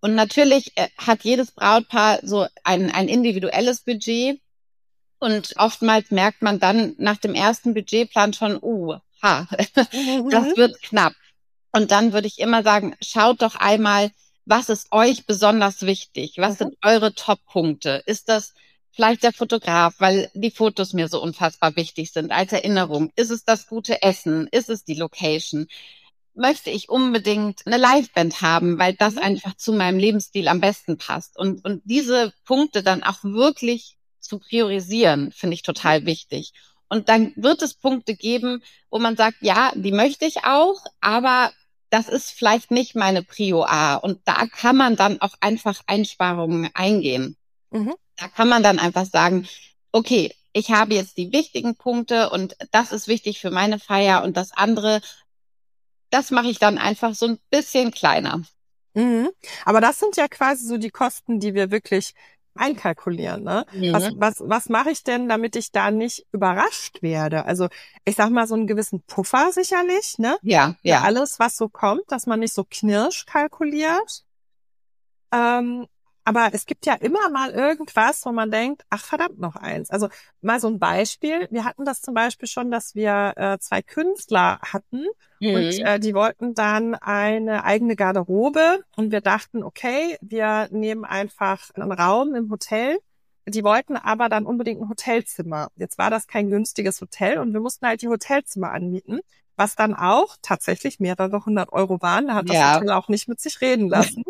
Und 0.04 0.14
natürlich 0.14 0.76
äh, 0.76 0.88
hat 0.98 1.24
jedes 1.24 1.50
Brautpaar 1.50 2.20
so 2.22 2.46
ein, 2.62 2.90
ein 2.90 3.08
individuelles 3.08 3.80
Budget. 3.80 4.38
Und 5.24 5.54
oftmals 5.56 6.10
merkt 6.10 6.42
man 6.42 6.58
dann 6.58 6.96
nach 6.98 7.16
dem 7.16 7.34
ersten 7.34 7.72
Budgetplan 7.72 8.34
schon, 8.34 8.58
uh, 8.60 8.98
ha, 9.22 9.48
das 9.74 9.88
mhm. 9.90 10.30
wird 10.54 10.82
knapp. 10.82 11.14
Und 11.72 11.92
dann 11.92 12.12
würde 12.12 12.26
ich 12.26 12.38
immer 12.38 12.62
sagen, 12.62 12.94
schaut 13.00 13.40
doch 13.40 13.54
einmal, 13.54 14.10
was 14.44 14.68
ist 14.68 14.92
euch 14.92 15.24
besonders 15.24 15.80
wichtig? 15.80 16.34
Was 16.36 16.52
mhm. 16.52 16.56
sind 16.58 16.76
eure 16.82 17.14
Top-Punkte? 17.14 18.02
Ist 18.04 18.28
das 18.28 18.52
vielleicht 18.90 19.22
der 19.22 19.32
Fotograf, 19.32 19.94
weil 19.96 20.30
die 20.34 20.50
Fotos 20.50 20.92
mir 20.92 21.08
so 21.08 21.22
unfassbar 21.22 21.74
wichtig 21.74 22.12
sind 22.12 22.30
als 22.30 22.52
Erinnerung? 22.52 23.10
Ist 23.16 23.30
es 23.30 23.44
das 23.44 23.66
gute 23.66 24.02
Essen? 24.02 24.46
Ist 24.48 24.68
es 24.68 24.84
die 24.84 24.92
Location? 24.92 25.68
Möchte 26.34 26.68
ich 26.68 26.90
unbedingt 26.90 27.62
eine 27.64 27.78
Liveband 27.78 28.42
haben, 28.42 28.78
weil 28.78 28.92
das 28.92 29.14
mhm. 29.14 29.22
einfach 29.22 29.56
zu 29.56 29.72
meinem 29.72 29.98
Lebensstil 29.98 30.48
am 30.48 30.60
besten 30.60 30.98
passt? 30.98 31.38
Und, 31.38 31.64
und 31.64 31.80
diese 31.86 32.34
Punkte 32.44 32.82
dann 32.82 33.02
auch 33.02 33.24
wirklich 33.24 33.96
zu 34.24 34.38
priorisieren, 34.38 35.32
finde 35.32 35.54
ich 35.54 35.62
total 35.62 36.06
wichtig. 36.06 36.52
Und 36.88 37.08
dann 37.08 37.32
wird 37.36 37.62
es 37.62 37.74
Punkte 37.74 38.14
geben, 38.14 38.62
wo 38.90 38.98
man 38.98 39.16
sagt, 39.16 39.38
ja, 39.40 39.72
die 39.74 39.92
möchte 39.92 40.26
ich 40.26 40.44
auch, 40.44 40.84
aber 41.00 41.52
das 41.90 42.08
ist 42.08 42.32
vielleicht 42.32 42.70
nicht 42.70 42.94
meine 42.94 43.22
Prio 43.22 43.64
A. 43.64 43.96
Und 43.96 44.20
da 44.24 44.46
kann 44.46 44.76
man 44.76 44.96
dann 44.96 45.20
auch 45.20 45.34
einfach 45.40 45.82
Einsparungen 45.86 46.70
eingehen. 46.74 47.36
Mhm. 47.70 47.94
Da 48.16 48.28
kann 48.28 48.48
man 48.48 48.62
dann 48.62 48.78
einfach 48.78 49.06
sagen, 49.06 49.48
okay, 49.92 50.34
ich 50.52 50.70
habe 50.70 50.94
jetzt 50.94 51.16
die 51.18 51.32
wichtigen 51.32 51.76
Punkte 51.76 52.30
und 52.30 52.56
das 52.70 52.92
ist 52.92 53.08
wichtig 53.08 53.40
für 53.40 53.50
meine 53.50 53.78
Feier 53.78 54.22
und 54.22 54.36
das 54.36 54.52
andere, 54.52 55.00
das 56.10 56.30
mache 56.30 56.48
ich 56.48 56.58
dann 56.58 56.78
einfach 56.78 57.14
so 57.14 57.26
ein 57.26 57.38
bisschen 57.50 57.90
kleiner. 57.90 58.42
Mhm. 58.94 59.30
Aber 59.64 59.80
das 59.80 59.98
sind 59.98 60.16
ja 60.16 60.28
quasi 60.28 60.66
so 60.66 60.78
die 60.78 60.90
Kosten, 60.90 61.40
die 61.40 61.54
wir 61.54 61.70
wirklich 61.72 62.14
einkalkulieren. 62.54 63.42
Ne? 63.42 63.64
Mhm. 63.72 63.92
Was, 63.92 64.10
was, 64.16 64.42
was 64.46 64.68
mache 64.68 64.90
ich 64.90 65.04
denn, 65.04 65.28
damit 65.28 65.56
ich 65.56 65.72
da 65.72 65.90
nicht 65.90 66.26
überrascht 66.32 67.02
werde? 67.02 67.44
Also 67.44 67.68
ich 68.04 68.16
sag 68.16 68.30
mal 68.30 68.46
so 68.46 68.54
einen 68.54 68.66
gewissen 68.66 69.02
Puffer 69.02 69.52
sicherlich, 69.52 70.18
ne? 70.18 70.36
Ja, 70.42 70.76
ja. 70.82 70.98
Für 70.98 71.04
alles, 71.04 71.38
was 71.38 71.56
so 71.56 71.68
kommt, 71.68 72.04
dass 72.08 72.26
man 72.26 72.40
nicht 72.40 72.54
so 72.54 72.64
knirsch 72.68 73.26
kalkuliert. 73.26 74.24
Ähm, 75.32 75.86
aber 76.24 76.50
es 76.52 76.64
gibt 76.64 76.86
ja 76.86 76.94
immer 76.94 77.28
mal 77.28 77.50
irgendwas, 77.50 78.24
wo 78.24 78.32
man 78.32 78.50
denkt, 78.50 78.82
ach 78.88 79.04
verdammt 79.04 79.38
noch 79.38 79.56
eins. 79.56 79.90
Also 79.90 80.08
mal 80.40 80.58
so 80.58 80.68
ein 80.68 80.78
Beispiel. 80.78 81.46
Wir 81.50 81.64
hatten 81.64 81.84
das 81.84 82.00
zum 82.00 82.14
Beispiel 82.14 82.48
schon, 82.48 82.70
dass 82.70 82.94
wir 82.94 83.34
äh, 83.36 83.58
zwei 83.58 83.82
Künstler 83.82 84.58
hatten 84.62 85.04
mhm. 85.40 85.54
und 85.54 85.78
äh, 85.80 86.00
die 86.00 86.14
wollten 86.14 86.54
dann 86.54 86.94
eine 86.94 87.64
eigene 87.64 87.94
Garderobe 87.94 88.82
und 88.96 89.12
wir 89.12 89.20
dachten, 89.20 89.62
okay, 89.62 90.16
wir 90.22 90.68
nehmen 90.70 91.04
einfach 91.04 91.70
einen 91.74 91.92
Raum 91.92 92.34
im 92.34 92.50
Hotel. 92.50 92.98
Die 93.46 93.62
wollten 93.62 93.96
aber 93.96 94.30
dann 94.30 94.46
unbedingt 94.46 94.80
ein 94.80 94.88
Hotelzimmer. 94.88 95.68
Jetzt 95.76 95.98
war 95.98 96.08
das 96.08 96.26
kein 96.26 96.48
günstiges 96.48 97.02
Hotel 97.02 97.38
und 97.38 97.52
wir 97.52 97.60
mussten 97.60 97.86
halt 97.86 98.00
die 98.00 98.08
Hotelzimmer 98.08 98.70
anmieten 98.70 99.20
was 99.56 99.76
dann 99.76 99.94
auch 99.94 100.36
tatsächlich 100.42 100.98
mehrere 100.98 101.44
hundert 101.44 101.72
Euro 101.72 102.02
waren. 102.02 102.26
Da 102.26 102.34
hat 102.34 102.48
das 102.48 102.56
ja. 102.56 102.74
Hotel 102.74 102.90
auch 102.90 103.06
nicht 103.06 103.28
mit 103.28 103.38
sich 103.38 103.60
reden 103.60 103.88
lassen 103.88 104.24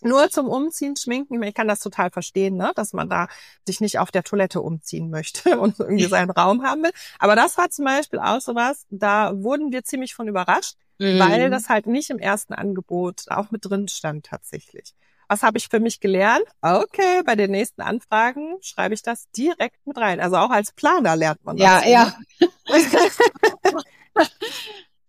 nur 0.00 0.30
zum 0.30 0.48
Umziehen, 0.48 0.96
Schminken. 0.96 1.42
Ich 1.42 1.54
kann 1.54 1.68
das 1.68 1.80
total 1.80 2.10
verstehen, 2.10 2.56
ne? 2.56 2.72
dass 2.74 2.92
man 2.92 3.08
da 3.08 3.28
sich 3.66 3.80
nicht 3.80 3.98
auf 3.98 4.10
der 4.10 4.22
Toilette 4.22 4.60
umziehen 4.60 5.10
möchte 5.10 5.58
und 5.60 5.78
irgendwie 5.78 6.06
seinen 6.06 6.30
Raum 6.30 6.62
haben 6.62 6.82
will. 6.82 6.92
Aber 7.18 7.36
das 7.36 7.56
war 7.58 7.70
zum 7.70 7.84
Beispiel 7.84 8.18
auch 8.18 8.40
sowas, 8.40 8.86
da 8.90 9.32
wurden 9.34 9.72
wir 9.72 9.84
ziemlich 9.84 10.14
von 10.14 10.28
überrascht, 10.28 10.76
mhm. 10.98 11.18
weil 11.18 11.50
das 11.50 11.68
halt 11.68 11.86
nicht 11.86 12.10
im 12.10 12.18
ersten 12.18 12.54
Angebot 12.54 13.24
auch 13.28 13.50
mit 13.50 13.64
drin 13.64 13.88
stand 13.88 14.26
tatsächlich. 14.26 14.94
Was 15.28 15.42
habe 15.42 15.58
ich 15.58 15.68
für 15.68 15.80
mich 15.80 15.98
gelernt? 15.98 16.44
Okay, 16.62 17.22
bei 17.24 17.34
den 17.34 17.50
nächsten 17.50 17.82
Anfragen 17.82 18.58
schreibe 18.60 18.94
ich 18.94 19.02
das 19.02 19.28
direkt 19.32 19.84
mit 19.84 19.98
rein. 19.98 20.20
Also 20.20 20.36
auch 20.36 20.50
als 20.50 20.70
Planer 20.70 21.16
lernt 21.16 21.44
man 21.44 21.56
das. 21.56 21.84
Ja, 21.84 21.88
ja. 21.88 22.16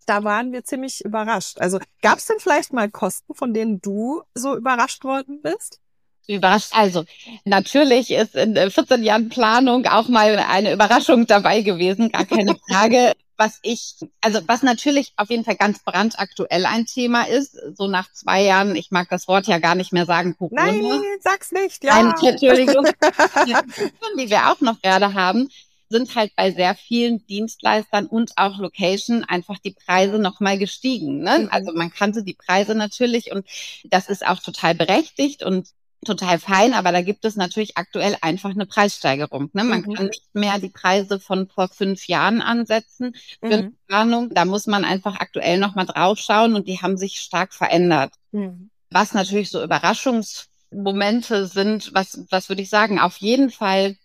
da 0.08 0.24
waren 0.24 0.52
wir 0.52 0.64
ziemlich 0.64 1.04
überrascht. 1.04 1.60
Also 1.60 1.80
gab 2.02 2.18
es 2.18 2.26
denn 2.26 2.40
vielleicht 2.40 2.74
mal 2.74 2.90
Kosten, 2.90 3.36
von 3.36 3.54
denen 3.54 3.82
du 3.82 4.24
so 4.34 4.56
überrascht 4.56 5.04
worden 5.04 5.42
bist? 5.42 5.80
Überrascht. 6.28 6.72
Also 6.72 7.06
natürlich 7.46 8.12
ist 8.12 8.36
in 8.36 8.56
14 8.56 9.04
Jahren 9.04 9.30
Planung 9.30 9.86
auch 9.86 10.10
mal 10.10 10.38
eine 10.38 10.74
Überraschung 10.74 11.28
dabei 11.28 11.62
gewesen, 11.62 12.10
gar 12.12 12.26
keine 12.26 12.56
Frage. 12.70 13.14
was 13.38 13.60
ich, 13.62 13.96
also 14.20 14.40
was 14.48 14.64
natürlich 14.64 15.14
auf 15.16 15.30
jeden 15.30 15.46
Fall 15.46 15.56
ganz 15.56 15.84
brandaktuell 15.84 16.66
ein 16.66 16.86
Thema 16.86 17.28
ist, 17.28 17.56
so 17.76 17.88
nach 17.88 18.12
zwei 18.12 18.42
Jahren, 18.42 18.76
ich 18.76 18.90
mag 18.92 19.08
das 19.10 19.28
Wort 19.28 19.46
ja 19.46 19.60
gar 19.60 19.76
nicht 19.76 19.94
mehr 19.94 20.06
sagen, 20.06 20.36
Corona. 20.38 20.66
Nein, 20.66 21.02
sag's 21.22 21.52
nicht, 21.52 21.84
ja. 21.84 22.02
Nein, 22.02 22.16
Entschuldigung. 22.22 22.86
die 24.18 24.30
wir 24.30 24.52
auch 24.52 24.60
noch 24.62 24.82
gerade 24.82 25.14
haben, 25.14 25.50
sind 25.90 26.16
halt 26.16 26.36
bei 26.36 26.52
sehr 26.52 26.76
vielen 26.76 27.26
Dienstleistern 27.28 28.08
und 28.08 28.32
auch 28.36 28.58
Location 28.58 29.24
einfach 29.24 29.58
die 29.60 29.76
Preise 29.86 30.20
nochmal 30.20 30.58
gestiegen. 30.58 31.20
Ne? 31.20 31.40
Mhm. 31.40 31.50
Also 31.52 31.74
man 31.74 31.92
kannte 31.92 32.24
die 32.24 32.34
Preise 32.34 32.76
natürlich 32.76 33.32
und 33.32 33.46
das 33.86 34.10
ist 34.10 34.26
auch 34.26 34.40
total 34.40 34.76
berechtigt 34.76 35.44
und 35.44 35.70
total 36.06 36.40
fein, 36.40 36.74
aber 36.74 36.92
da 36.92 37.02
gibt 37.02 37.26
es 37.26 37.36
natürlich 37.36 37.78
aktuell 37.78 38.16
einfach 38.22 38.52
eine 38.52 38.66
Preissteigerung. 38.66 39.50
Ne? 39.54 39.64
Man 39.64 39.82
mhm. 39.82 39.94
kann 39.94 40.06
nicht 40.08 40.24
mehr 40.34 40.60
die 40.60 40.70
Preise 40.70 41.20
von 41.20 41.48
vor 41.48 41.70
fünf 41.70 42.08
Jahren 42.08 42.42
ansetzen 42.42 43.16
für 43.40 43.48
mhm. 43.48 43.54
eine 43.54 43.72
Planung. 43.88 44.30
Da 44.34 44.46
muss 44.46 44.68
man 44.68 44.86
einfach 44.86 45.20
aktuell 45.20 45.58
nochmal 45.58 45.86
drauf 45.86 46.20
schauen 46.20 46.56
und 46.56 46.68
die 46.68 46.82
haben 46.82 46.98
sich 46.98 47.20
stark 47.20 47.54
verändert. 47.54 48.14
Mhm. 48.32 48.70
Was 48.90 49.14
natürlich 49.14 49.50
so 49.50 49.62
Überraschungsmomente 49.62 51.48
sind, 51.48 51.94
was, 51.94 52.26
was 52.30 52.50
würde 52.50 52.62
ich 52.62 52.70
sagen, 52.70 53.00
auf 53.00 53.18
jeden 53.18 53.50
Fall 53.50 53.98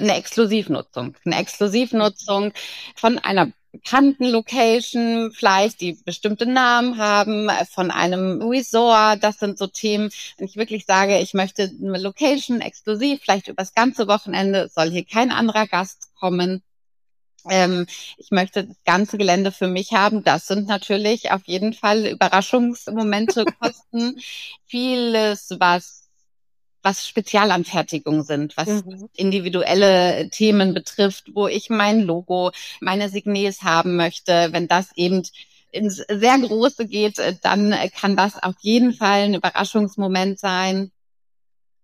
eine 0.00 0.16
Exklusivnutzung. 0.16 1.16
Eine 1.24 1.38
Exklusivnutzung 1.38 2.52
von 2.94 3.18
einer 3.18 3.52
bekannten 3.72 4.24
Location, 4.24 5.30
vielleicht 5.32 5.80
die 5.80 5.98
bestimmte 6.04 6.46
Namen 6.46 6.98
haben, 6.98 7.50
von 7.70 7.90
einem 7.90 8.40
Resort. 8.42 9.22
Das 9.22 9.38
sind 9.38 9.58
so 9.58 9.66
Themen, 9.66 10.10
wenn 10.36 10.46
ich 10.46 10.56
wirklich 10.56 10.86
sage, 10.86 11.18
ich 11.18 11.34
möchte 11.34 11.64
eine 11.64 11.98
Location 11.98 12.60
exklusiv, 12.60 13.20
vielleicht 13.22 13.48
übers 13.48 13.74
ganze 13.74 14.08
Wochenende, 14.08 14.68
soll 14.68 14.90
hier 14.90 15.04
kein 15.04 15.30
anderer 15.30 15.66
Gast 15.66 16.08
kommen. 16.18 16.62
Ähm, 17.48 17.86
ich 18.16 18.30
möchte 18.30 18.64
das 18.64 18.76
ganze 18.84 19.18
Gelände 19.18 19.52
für 19.52 19.68
mich 19.68 19.92
haben. 19.92 20.24
Das 20.24 20.46
sind 20.46 20.66
natürlich 20.66 21.30
auf 21.30 21.42
jeden 21.46 21.72
Fall 21.72 22.06
Überraschungsmomente, 22.06 23.44
Kosten. 23.60 24.20
Vieles, 24.66 25.54
was 25.58 26.07
was 26.82 27.06
Spezialanfertigungen 27.06 28.22
sind, 28.22 28.56
was 28.56 28.68
mhm. 28.84 29.08
individuelle 29.14 30.28
Themen 30.30 30.74
betrifft, 30.74 31.34
wo 31.34 31.46
ich 31.48 31.70
mein 31.70 32.02
Logo, 32.02 32.52
meine 32.80 33.08
Signes 33.08 33.62
haben 33.62 33.96
möchte. 33.96 34.48
Wenn 34.52 34.68
das 34.68 34.90
eben 34.96 35.22
ins 35.70 35.96
sehr 35.96 36.38
Große 36.38 36.86
geht, 36.86 37.20
dann 37.42 37.74
kann 37.94 38.16
das 38.16 38.42
auf 38.42 38.54
jeden 38.60 38.94
Fall 38.94 39.22
ein 39.22 39.34
Überraschungsmoment 39.34 40.38
sein. 40.38 40.90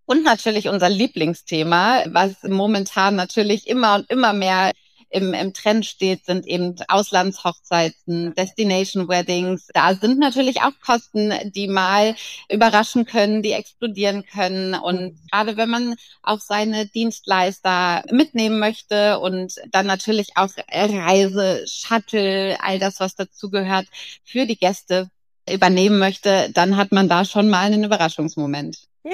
Und 0.06 0.22
natürlich 0.22 0.68
unser 0.68 0.90
Lieblingsthema, 0.90 2.04
was 2.08 2.42
momentan 2.42 3.16
natürlich 3.16 3.66
immer 3.66 3.96
und 3.96 4.10
immer 4.10 4.32
mehr 4.32 4.72
im, 5.14 5.32
im 5.32 5.54
Trend 5.54 5.86
steht, 5.86 6.26
sind 6.26 6.44
eben 6.46 6.74
Auslandshochzeiten, 6.88 8.34
Destination 8.34 9.08
Weddings. 9.08 9.68
Da 9.72 9.94
sind 9.94 10.18
natürlich 10.18 10.62
auch 10.62 10.72
Kosten, 10.84 11.32
die 11.54 11.68
mal 11.68 12.16
überraschen 12.50 13.06
können, 13.06 13.42
die 13.42 13.52
explodieren 13.52 14.26
können. 14.26 14.74
Und 14.74 15.16
gerade 15.30 15.56
wenn 15.56 15.70
man 15.70 15.94
auch 16.22 16.40
seine 16.40 16.86
Dienstleister 16.86 18.02
mitnehmen 18.10 18.58
möchte 18.58 19.20
und 19.20 19.54
dann 19.70 19.86
natürlich 19.86 20.30
auch 20.34 20.50
Reise, 20.68 21.64
Shuttle, 21.68 22.56
all 22.60 22.80
das, 22.80 22.98
was 22.98 23.14
dazugehört, 23.14 23.86
für 24.24 24.46
die 24.46 24.58
Gäste 24.58 25.10
übernehmen 25.48 26.00
möchte, 26.00 26.50
dann 26.54 26.76
hat 26.76 26.90
man 26.90 27.08
da 27.08 27.24
schon 27.24 27.48
mal 27.48 27.66
einen 27.66 27.84
Überraschungsmoment. 27.84 28.88
Ja, 29.04 29.12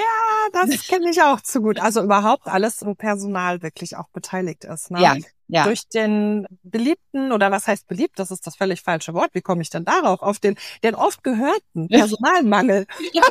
das 0.53 0.87
kenne 0.87 1.11
ich 1.11 1.21
auch 1.21 1.41
zu 1.41 1.61
gut. 1.61 1.81
Also 1.81 2.03
überhaupt 2.03 2.47
alles, 2.47 2.87
wo 2.87 2.95
Personal 2.95 3.61
wirklich 3.61 3.97
auch 3.97 4.09
beteiligt 4.11 4.65
ist. 4.65 4.93
Ne? 4.93 5.03
Ja, 5.03 5.17
ja. 5.51 5.65
Durch 5.65 5.89
den 5.89 6.47
beliebten, 6.63 7.33
oder 7.33 7.51
was 7.51 7.67
heißt 7.67 7.89
beliebt, 7.89 8.19
das 8.19 8.31
ist 8.31 8.47
das 8.47 8.57
völlig 8.57 8.83
falsche 8.83 9.15
Wort. 9.15 9.31
Wie 9.33 9.41
komme 9.41 9.63
ich 9.63 9.71
denn 9.71 9.85
darauf? 9.85 10.23
Auf 10.23 10.39
den, 10.39 10.57
den 10.85 10.95
oft 10.95 11.25
gehörten 11.25 11.89
Personalmangel. 11.89 12.87
Ja. 13.13 13.25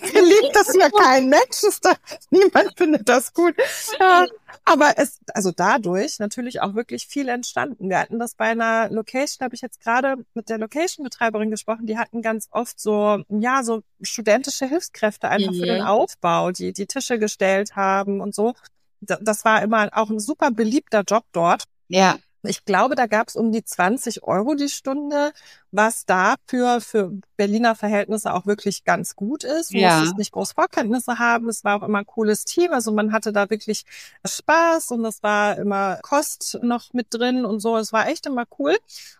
Beliebt 0.00 0.54
das 0.54 0.74
ja 0.74 0.88
kein 0.88 1.28
Mensch. 1.28 1.62
Ist 1.62 1.84
da, 1.84 1.92
niemand 2.30 2.72
findet 2.76 3.08
das 3.08 3.32
gut. 3.32 3.54
Ja, 4.00 4.26
aber 4.64 4.94
es, 4.96 5.20
also 5.34 5.50
dadurch 5.50 6.18
natürlich 6.18 6.60
auch 6.60 6.74
wirklich 6.74 7.06
viel 7.06 7.28
entstanden. 7.28 7.90
Wir 7.90 7.98
hatten 7.98 8.18
das 8.18 8.34
bei 8.34 8.46
einer 8.46 8.88
Location, 8.90 9.44
habe 9.44 9.54
ich 9.54 9.60
jetzt 9.60 9.80
gerade 9.80 10.16
mit 10.34 10.48
der 10.48 10.58
Location-Betreiberin 10.58 11.50
gesprochen, 11.50 11.86
die 11.86 11.98
hatten 11.98 12.22
ganz 12.22 12.48
oft 12.50 12.78
so, 12.78 13.22
ja, 13.28 13.62
so 13.62 13.82
studentische 14.00 14.66
Hilfskräfte 14.66 15.28
einfach 15.28 15.52
mhm. 15.52 15.58
für 15.58 15.66
den 15.66 15.82
Aufbau, 15.82 16.50
die 16.50 16.72
die 16.72 16.86
Tische 16.86 17.18
gestellt 17.18 17.76
haben 17.76 18.20
und 18.20 18.34
so 18.34 18.54
das 19.00 19.44
war 19.44 19.62
immer 19.62 19.88
auch 19.92 20.10
ein 20.10 20.20
super 20.20 20.50
beliebter 20.50 21.02
Job 21.08 21.24
dort. 21.32 21.64
Ja. 21.88 22.18
Ich 22.42 22.64
glaube, 22.64 22.94
da 22.94 23.06
gab 23.06 23.28
es 23.28 23.36
um 23.36 23.50
die 23.52 23.64
20 23.64 24.22
Euro 24.22 24.54
die 24.54 24.68
Stunde, 24.68 25.32
was 25.72 26.06
dafür 26.06 26.80
für 26.80 27.12
Berliner 27.36 27.74
Verhältnisse 27.74 28.32
auch 28.32 28.46
wirklich 28.46 28.84
ganz 28.84 29.16
gut 29.16 29.44
ist. 29.44 29.72
Du 29.74 29.78
Ja. 29.78 29.98
musstest 29.98 30.18
nicht 30.18 30.32
groß 30.32 30.52
Vorkenntnisse 30.52 31.18
haben. 31.18 31.48
Es 31.48 31.64
war 31.64 31.76
auch 31.76 31.86
immer 31.86 31.98
ein 31.98 32.06
cooles 32.06 32.44
Team. 32.44 32.72
Also 32.72 32.92
man 32.92 33.12
hatte 33.12 33.32
da 33.32 33.50
wirklich 33.50 33.84
Spaß 34.26 34.92
und 34.92 35.04
es 35.04 35.22
war 35.22 35.58
immer 35.58 35.98
Kost 36.02 36.58
noch 36.62 36.92
mit 36.92 37.08
drin 37.10 37.44
und 37.44 37.60
so. 37.60 37.76
Es 37.76 37.92
war 37.92 38.08
echt 38.08 38.26
immer 38.26 38.44
cool. 38.58 38.76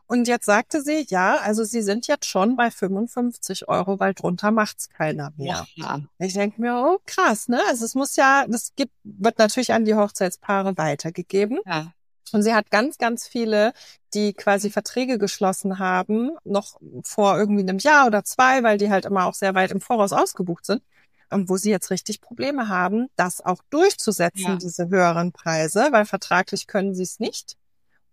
Und 0.06 0.26
jetzt 0.26 0.46
sagte 0.46 0.80
sie, 0.80 1.04
ja, 1.10 1.36
also 1.36 1.64
sie 1.64 1.82
sind 1.82 2.06
jetzt 2.06 2.24
schon 2.24 2.56
bei 2.56 2.70
55 2.70 3.68
Euro, 3.68 4.00
weil 4.00 4.14
drunter 4.14 4.50
macht's 4.50 4.88
keiner 4.88 5.32
mehr. 5.36 5.66
Ja. 5.74 6.00
Ich 6.18 6.32
denke 6.32 6.60
mir, 6.60 6.74
oh 6.82 6.98
krass, 7.04 7.48
ne? 7.48 7.60
Also 7.68 7.84
es 7.84 7.94
muss 7.94 8.16
ja, 8.16 8.46
das 8.48 8.72
gibt, 8.74 8.92
wird 9.04 9.38
natürlich 9.38 9.72
an 9.74 9.84
die 9.84 9.94
Hochzeitspaare 9.94 10.76
weitergegeben. 10.78 11.58
ja. 11.66 11.92
Und 12.32 12.42
sie 12.42 12.54
hat 12.54 12.70
ganz, 12.70 12.98
ganz 12.98 13.26
viele, 13.26 13.72
die 14.14 14.32
quasi 14.32 14.70
Verträge 14.70 15.18
geschlossen 15.18 15.78
haben, 15.78 16.30
noch 16.44 16.80
vor 17.04 17.38
irgendwie 17.38 17.62
einem 17.62 17.78
Jahr 17.78 18.06
oder 18.06 18.24
zwei, 18.24 18.62
weil 18.62 18.78
die 18.78 18.90
halt 18.90 19.04
immer 19.04 19.26
auch 19.26 19.34
sehr 19.34 19.54
weit 19.54 19.70
im 19.70 19.80
Voraus 19.80 20.12
ausgebucht 20.12 20.66
sind, 20.66 20.82
ähm, 21.30 21.48
wo 21.48 21.56
sie 21.56 21.70
jetzt 21.70 21.90
richtig 21.90 22.20
Probleme 22.20 22.68
haben, 22.68 23.08
das 23.16 23.40
auch 23.44 23.62
durchzusetzen, 23.70 24.52
Ja. 24.52 24.56
diese 24.56 24.88
höheren 24.88 25.32
Preise, 25.32 25.88
weil 25.90 26.04
vertraglich 26.06 26.66
können 26.66 26.94
sie 26.94 27.02
es 27.02 27.18
nicht. 27.20 27.56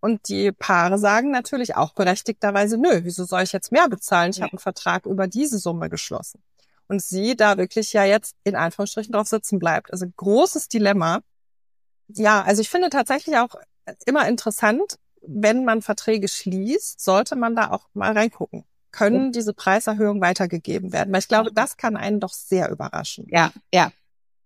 Und 0.02 0.28
die 0.30 0.52
Paare 0.52 1.00
sagen 1.00 1.32
natürlich 1.32 1.76
auch 1.76 1.94
berechtigterweise, 1.94 2.78
nö, 2.78 3.00
wieso 3.04 3.26
soll 3.26 3.42
ich 3.42 3.54
jetzt 3.54 3.72
mehr 3.72 3.88
bezahlen? 3.90 4.32
Ich 4.32 4.38
Ja. 4.38 4.44
habe 4.44 4.54
einen 4.54 4.60
Vertrag 4.60 5.06
über 5.06 5.28
diese 5.28 5.58
Summe 5.58 5.90
geschlossen. 5.90 6.42
Und 6.88 7.02
sie 7.02 7.36
da 7.36 7.58
wirklich 7.58 7.94
ja 7.94 8.04
jetzt 8.04 8.36
in 8.44 8.56
Anführungsstrichen 8.56 9.12
drauf 9.12 9.28
sitzen 9.28 9.58
bleibt. 9.58 9.92
Also 9.92 10.06
großes 10.16 10.68
Dilemma. 10.68 11.22
Ja, 12.10 12.44
also 12.44 12.62
ich 12.62 12.70
finde 12.70 12.90
tatsächlich 12.90 13.38
auch 13.38 13.56
immer 14.06 14.28
interessant, 14.28 14.98
wenn 15.22 15.66
man 15.66 15.82
Verträge 15.82 16.28
schließt, 16.28 17.02
sollte 17.02 17.36
man 17.36 17.56
da 17.56 17.72
auch 17.72 17.88
mal 17.94 18.14
reingucken. 18.14 18.64
Können 18.92 19.32
diese 19.32 19.54
Preiserhöhungen 19.54 20.22
weitergegeben 20.22 20.94
werden? 20.94 21.12
Weil 21.12 21.20
ich 21.20 21.28
glaube, 21.28 21.52
das 21.54 21.76
kann 21.76 21.98
einen 21.98 22.20
doch 22.20 22.34
sehr 22.34 22.70
überraschen. 22.70 23.28
Ja, 23.30 23.52
ja. 23.74 23.92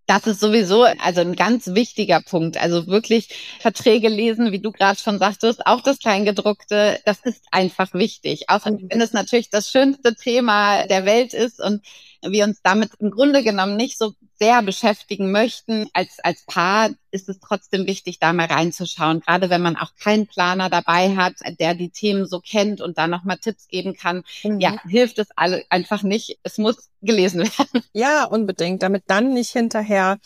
Das 0.08 0.26
ist 0.26 0.40
sowieso 0.40 0.86
also 0.86 1.22
ein 1.22 1.36
ganz 1.36 1.68
wichtiger 1.68 2.20
Punkt. 2.20 2.58
Also 2.58 2.88
wirklich 2.88 3.30
Verträge 3.60 4.08
lesen, 4.08 4.52
wie 4.52 4.58
du 4.58 4.72
gerade 4.72 5.00
schon 5.00 5.20
sagtest, 5.20 5.68
auch 5.68 5.82
das 5.82 6.00
Kleingedruckte, 6.00 7.00
das 7.06 7.20
ist 7.20 7.46
einfach 7.52 7.94
wichtig. 7.94 8.50
Auch 8.50 8.66
wenn 8.66 9.02
es 9.02 9.14
natürlich 9.14 9.52
das 9.52 9.70
schönste 9.70 10.16
Thema 10.16 10.88
der 10.88 11.06
Welt 11.06 11.36
ist 11.36 11.62
und 11.62 11.86
wir 12.24 12.46
uns 12.46 12.60
damit 12.64 12.90
im 12.98 13.12
Grunde 13.12 13.44
genommen 13.44 13.78
nicht 13.78 14.00
so 14.00 14.14
sehr 14.40 14.62
beschäftigen 14.62 15.32
möchten 15.32 15.90
als, 15.94 16.20
als 16.24 16.46
Paar, 16.46 16.92
ist 17.12 17.28
es 17.30 17.40
trotzdem 17.40 17.88
wichtig, 17.88 18.20
da 18.20 18.32
mal 18.34 18.46
reinzuschauen. 18.48 19.20
Gerade 19.22 19.50
wenn 19.50 19.62
man 19.62 19.76
auch 19.76 19.96
keinen 19.96 20.28
Planer 20.28 20.70
dabei 20.70 21.16
hat, 21.16 21.34
der 21.60 21.76
die 21.76 21.90
Themen 21.90 22.26
so 22.26 22.40
kennt 22.40 22.82
und 22.82 22.98
da 22.98 23.08
nochmal 23.08 23.38
Tipps 23.38 23.68
geben 23.68 23.96
kann. 23.96 24.24
Ja, 24.44 24.82
hilft 24.88 25.20
es 25.20 25.28
alle 25.36 25.64
einfach 25.70 26.04
nicht. 26.04 26.40
Es 26.44 26.58
muss 26.58 26.90
gelesen 27.02 27.42
werden. 27.58 27.84
Ja, 27.94 28.26
unbedingt, 28.26 28.82
damit 28.84 29.04
dann 29.08 29.34
nicht 29.34 29.52
hinterher 29.52 30.18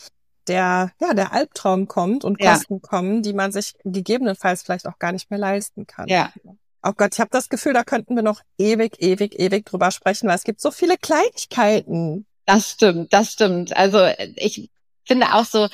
der, 0.46 0.92
ja, 1.00 1.14
der 1.14 1.32
Albtraum 1.32 1.88
kommt 1.88 2.24
und 2.24 2.40
Ja. 2.40 2.52
Kosten 2.52 2.82
kommen, 2.82 3.22
die 3.22 3.32
man 3.32 3.50
sich 3.50 3.74
gegebenenfalls 3.84 4.62
vielleicht 4.62 4.86
auch 4.86 4.98
gar 4.98 5.12
nicht 5.12 5.30
mehr 5.30 5.38
leisten 5.40 5.86
kann. 5.86 6.06
Ja. 6.08 6.32
Oh 6.82 6.92
Gott, 6.94 7.14
ich 7.14 7.20
habe 7.20 7.30
das 7.30 7.48
Gefühl, 7.48 7.72
da 7.72 7.82
könnten 7.82 8.14
wir 8.14 8.22
noch 8.22 8.42
ewig, 8.58 9.00
ewig, 9.00 9.38
ewig 9.40 9.64
drüber 9.64 9.90
sprechen, 9.90 10.28
weil 10.28 10.36
es 10.36 10.44
gibt 10.44 10.60
so 10.60 10.70
viele 10.70 10.98
Kleinigkeiten. 10.98 12.26
Das 12.46 12.72
stimmt, 12.72 13.12
das 13.12 13.32
stimmt. 13.32 13.76
Also 13.76 14.06
ich 14.36 14.70
finde 15.04 15.34
auch 15.34 15.44
so, 15.44 15.68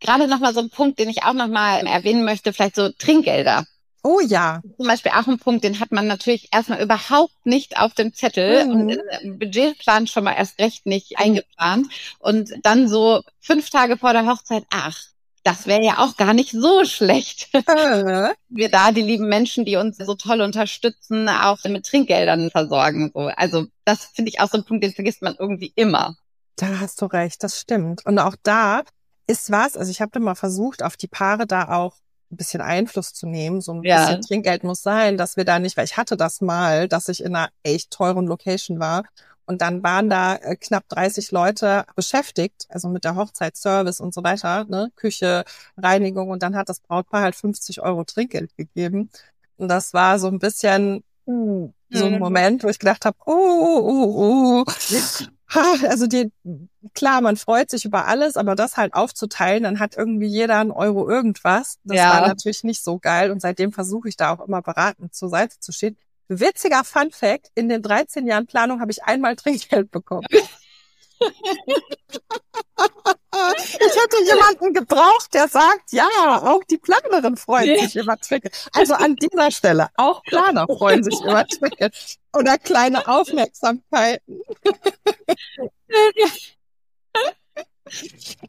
gerade 0.00 0.28
nochmal 0.28 0.54
so 0.54 0.60
ein 0.60 0.70
Punkt, 0.70 0.98
den 0.98 1.08
ich 1.08 1.22
auch 1.24 1.32
nochmal 1.34 1.86
erwähnen 1.86 2.24
möchte, 2.24 2.52
vielleicht 2.52 2.76
so 2.76 2.88
Trinkgelder. 2.90 3.66
Oh 4.04 4.20
ja. 4.20 4.62
Zum 4.76 4.86
Beispiel 4.86 5.12
auch 5.12 5.26
ein 5.26 5.38
Punkt, 5.38 5.64
den 5.64 5.80
hat 5.80 5.90
man 5.90 6.06
natürlich 6.06 6.48
erstmal 6.52 6.80
überhaupt 6.80 7.44
nicht 7.44 7.78
auf 7.78 7.94
dem 7.94 8.14
Zettel 8.14 8.64
Mhm. 8.64 8.70
und 8.70 8.98
im 9.22 9.38
Budgetplan 9.38 10.06
schon 10.06 10.24
mal 10.24 10.34
erst 10.34 10.58
recht 10.60 10.86
nicht 10.86 11.18
eingeplant. 11.18 11.88
Und 12.20 12.52
dann 12.62 12.88
so 12.88 13.22
fünf 13.40 13.68
Tage 13.70 13.98
vor 13.98 14.12
der 14.12 14.26
Hochzeit, 14.26 14.64
ach, 14.70 14.98
das 15.48 15.66
wäre 15.66 15.82
ja 15.82 15.98
auch 15.98 16.16
gar 16.16 16.34
nicht 16.34 16.52
so 16.52 16.84
schlecht. 16.84 17.48
Äh, 17.68 18.34
Wir 18.48 18.70
da 18.70 18.92
die 18.92 19.02
lieben 19.02 19.28
Menschen, 19.28 19.64
die 19.64 19.76
uns 19.76 19.96
so 19.98 20.14
toll 20.14 20.40
unterstützen, 20.40 21.28
auch 21.28 21.62
mit 21.64 21.86
Trinkgeldern 21.86 22.50
versorgen. 22.50 23.10
So. 23.14 23.30
Also 23.36 23.66
das 23.84 24.04
finde 24.14 24.30
ich 24.30 24.40
auch 24.40 24.48
so 24.48 24.58
ein 24.58 24.64
Punkt, 24.64 24.84
den 24.84 24.92
vergisst 24.92 25.22
man 25.22 25.36
irgendwie 25.38 25.72
immer. 25.76 26.16
Da 26.56 26.80
hast 26.80 27.00
du 27.00 27.06
recht, 27.06 27.42
das 27.42 27.60
stimmt. 27.60 28.04
Und 28.04 28.18
auch 28.18 28.36
da 28.42 28.82
ist 29.26 29.50
was, 29.50 29.76
also 29.76 29.90
ich 29.90 30.00
habe 30.00 30.10
da 30.12 30.20
mal 30.20 30.34
versucht, 30.34 30.82
auf 30.82 30.96
die 30.96 31.08
Paare 31.08 31.46
da 31.46 31.68
auch 31.68 31.94
ein 32.30 32.36
bisschen 32.36 32.60
Einfluss 32.60 33.12
zu 33.14 33.26
nehmen. 33.26 33.60
So 33.60 33.72
ein 33.72 33.82
Ja. 33.84 34.06
bisschen 34.06 34.22
Trinkgeld 34.22 34.64
muss 34.64 34.82
sein, 34.82 35.16
dass 35.16 35.36
wir 35.36 35.44
da 35.44 35.58
nicht, 35.58 35.76
weil 35.76 35.84
ich 35.84 35.96
hatte 35.96 36.16
das 36.16 36.40
mal, 36.40 36.88
dass 36.88 37.08
ich 37.08 37.22
in 37.22 37.34
einer 37.36 37.48
echt 37.62 37.90
teuren 37.90 38.26
Location 38.26 38.80
war. 38.80 39.04
Und 39.48 39.62
dann 39.62 39.82
waren 39.82 40.10
da 40.10 40.36
äh, 40.36 40.56
knapp 40.56 40.84
30 40.90 41.30
Leute 41.32 41.84
beschäftigt, 41.96 42.66
also 42.68 42.88
mit 42.90 43.04
der 43.04 43.16
Hochzeitsservice 43.16 44.00
und 44.00 44.12
so 44.14 44.22
weiter, 44.22 44.64
ne? 44.66 44.92
Küche, 44.94 45.44
Reinigung. 45.78 46.28
Und 46.30 46.42
dann 46.42 46.54
hat 46.54 46.68
das 46.68 46.80
Brautpaar 46.80 47.22
halt 47.22 47.34
50 47.34 47.80
Euro 47.82 48.04
Trinkgeld 48.04 48.54
gegeben. 48.58 49.10
Und 49.56 49.68
das 49.68 49.94
war 49.94 50.18
so 50.18 50.28
ein 50.28 50.38
bisschen 50.38 51.02
uh, 51.26 51.72
so 51.90 52.04
ein 52.06 52.12
Mhm. 52.14 52.18
Moment, 52.18 52.62
wo 52.64 52.68
ich 52.68 52.78
gedacht 52.78 53.06
habe, 53.06 53.16
uh, 53.26 53.32
uh, 53.32 54.60
uh. 54.62 54.64
Ha, 55.54 55.62
also 55.88 56.06
die, 56.06 56.30
klar, 56.92 57.22
man 57.22 57.36
freut 57.38 57.70
sich 57.70 57.86
über 57.86 58.06
alles, 58.06 58.36
aber 58.36 58.54
das 58.54 58.76
halt 58.76 58.92
aufzuteilen, 58.92 59.62
dann 59.62 59.80
hat 59.80 59.96
irgendwie 59.96 60.26
jeder 60.26 60.58
einen 60.58 60.70
Euro 60.72 61.08
irgendwas. 61.08 61.78
Das 61.84 61.96
Ja. 61.96 62.10
war 62.20 62.28
natürlich 62.28 62.64
nicht 62.64 62.84
so 62.84 62.98
geil 62.98 63.30
und 63.30 63.40
seitdem 63.40 63.72
versuche 63.72 64.10
ich 64.10 64.18
da 64.18 64.34
auch 64.34 64.46
immer 64.46 64.60
beratend 64.60 65.14
zur 65.14 65.30
Seite 65.30 65.58
zu 65.58 65.72
stehen. 65.72 65.96
Witziger 66.28 66.84
Fun 66.84 67.10
Fact, 67.10 67.50
in 67.54 67.68
den 67.68 67.82
13 67.82 68.26
Jahren 68.26 68.46
Planung 68.46 68.80
habe 68.80 68.90
ich 68.90 69.02
einmal 69.04 69.36
Trinkgeld 69.36 69.90
bekommen. 69.90 70.26
Ich 72.80 73.96
hätte 73.96 74.24
jemanden 74.24 74.72
gebraucht, 74.72 75.34
der 75.34 75.48
sagt, 75.48 75.92
ja, 75.92 76.06
auch 76.42 76.62
die 76.64 76.78
Planerin 76.78 77.36
freut 77.36 77.78
sich 77.80 77.96
über 77.96 78.16
Trinkgeld. 78.16 78.68
Also 78.72 78.94
an 78.94 79.16
dieser 79.16 79.50
Stelle, 79.50 79.88
auch 79.96 80.22
Planer 80.22 80.66
freuen 80.66 81.02
sich 81.02 81.20
über 81.20 81.44
Trinkgeld. 81.46 82.18
Oder 82.34 82.58
kleine 82.58 83.06
Aufmerksamkeiten. 83.08 84.40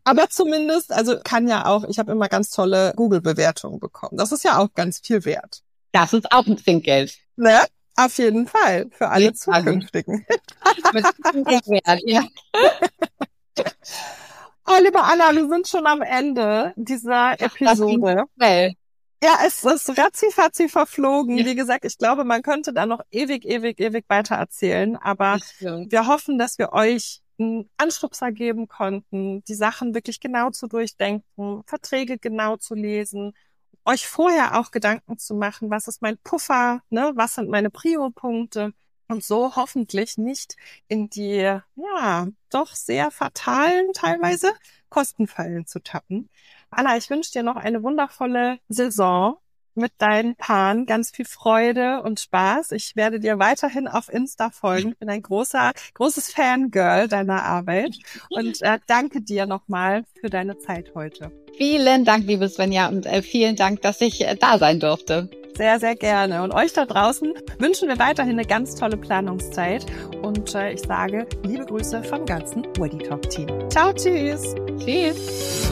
Aber 0.03 0.29
zumindest, 0.29 0.91
also 0.91 1.19
kann 1.23 1.47
ja 1.47 1.65
auch, 1.65 1.85
ich 1.85 1.97
habe 1.99 2.11
immer 2.11 2.27
ganz 2.27 2.49
tolle 2.51 2.93
Google-Bewertungen 2.95 3.79
bekommen. 3.79 4.17
Das 4.17 4.31
ist 4.31 4.43
ja 4.43 4.57
auch 4.57 4.73
ganz 4.73 4.99
viel 4.99 5.25
wert. 5.25 5.63
Das 5.91 6.13
ist 6.13 6.31
auch 6.31 6.45
ein 6.45 6.57
Trinkgeld. 6.57 7.15
Ne? 7.35 7.65
Auf 7.95 8.17
jeden 8.17 8.47
Fall. 8.47 8.87
Für 8.91 9.09
alle 9.09 9.33
Fall. 9.33 9.61
zukünftigen. 9.61 10.25
Ja. 12.05 12.23
Oh, 14.65 14.77
liebe 14.83 15.01
Anna, 15.01 15.33
wir 15.33 15.49
sind 15.49 15.67
schon 15.67 15.85
am 15.87 16.01
Ende 16.01 16.73
dieser 16.75 17.33
Episode. 17.41 18.25
Ja, 19.21 19.39
es 19.45 19.65
ist 19.65 19.97
ratzifatzi 19.97 20.69
verflogen. 20.69 21.39
Ja. 21.39 21.45
Wie 21.45 21.55
gesagt, 21.55 21.83
ich 21.83 21.97
glaube, 21.97 22.23
man 22.23 22.41
könnte 22.41 22.71
da 22.71 22.85
noch 22.85 23.01
ewig, 23.11 23.45
ewig, 23.45 23.79
ewig 23.79 24.05
weiter 24.07 24.35
erzählen. 24.35 24.95
Aber 24.95 25.39
wir 25.59 26.07
hoffen, 26.07 26.37
dass 26.37 26.57
wir 26.57 26.71
euch 26.71 27.21
einen 27.37 27.69
Anstupser 27.77 28.31
geben 28.31 28.67
konnten, 28.67 29.43
die 29.45 29.55
Sachen 29.55 29.93
wirklich 29.93 30.19
genau 30.19 30.51
zu 30.51 30.67
durchdenken, 30.67 31.63
Verträge 31.65 32.17
genau 32.17 32.57
zu 32.57 32.75
lesen, 32.75 33.33
euch 33.85 34.07
vorher 34.07 34.59
auch 34.59 34.71
Gedanken 34.71 35.17
zu 35.17 35.35
machen, 35.35 35.69
was 35.69 35.87
ist 35.87 36.01
mein 36.01 36.17
Puffer, 36.19 36.81
ne, 36.89 37.11
was 37.15 37.35
sind 37.35 37.49
meine 37.49 37.69
Prio-Punkte? 37.69 38.73
Und 39.07 39.23
so 39.23 39.55
hoffentlich 39.55 40.17
nicht 40.19 40.55
in 40.87 41.09
die, 41.09 41.37
ja, 41.75 42.27
doch 42.51 42.75
sehr 42.75 43.09
fatalen 43.09 43.91
teilweise 43.93 44.53
Kostenfallen 44.89 45.65
zu 45.65 45.81
tappen. 45.81 46.29
Anna, 46.69 46.95
ich 46.95 47.09
wünsche 47.09 47.31
dir 47.31 47.41
noch 47.41 47.55
eine 47.55 47.81
wundervolle 47.81 48.59
Saison 48.69 49.37
mit 49.79 49.93
deinen 49.97 50.35
Paaren. 50.35 50.85
Ganz 50.85 51.11
viel 51.11 51.25
Freude 51.25 52.01
und 52.03 52.19
Spaß. 52.19 52.71
Ich 52.71 52.95
werde 52.95 53.19
dir 53.19 53.39
weiterhin 53.39 53.87
auf 53.87 54.09
Insta 54.11 54.49
folgen. 54.49 54.89
Ich 54.89 54.97
bin 54.99 55.09
ein 55.09 55.21
großer, 55.21 55.71
großes 55.93 56.31
Fangirl 56.31 57.07
deiner 57.07 57.43
Arbeit 57.43 57.97
und 58.29 58.61
äh, 58.61 58.79
danke 58.87 59.21
dir 59.21 59.45
nochmal 59.45 60.03
für 60.19 60.29
deine 60.29 60.57
Zeit 60.57 60.93
heute. 60.95 61.31
Vielen 61.57 62.05
Dank, 62.05 62.25
liebe 62.25 62.47
Svenja, 62.47 62.87
und 62.87 63.05
äh, 63.05 63.21
vielen 63.21 63.55
Dank, 63.55 63.81
dass 63.81 63.99
ich 64.01 64.25
äh, 64.25 64.35
da 64.35 64.57
sein 64.57 64.79
durfte. 64.79 65.29
Sehr, 65.57 65.77
sehr 65.77 65.95
gerne. 65.97 66.41
Und 66.41 66.53
euch 66.53 66.71
da 66.71 66.85
draußen 66.85 67.33
wünschen 67.57 67.89
wir 67.89 67.99
weiterhin 67.99 68.39
eine 68.39 68.45
ganz 68.45 68.75
tolle 68.75 68.95
Planungszeit. 68.95 69.85
Und 70.21 70.55
äh, 70.55 70.71
ich 70.71 70.81
sage 70.81 71.27
liebe 71.43 71.65
Grüße 71.65 72.01
vom 72.03 72.25
ganzen 72.25 72.63
Weddy 72.77 72.99
Talk 72.99 73.29
Team. 73.29 73.49
Ciao, 73.69 73.91
tschüss. 73.91 74.55
Tschüss. 74.77 75.69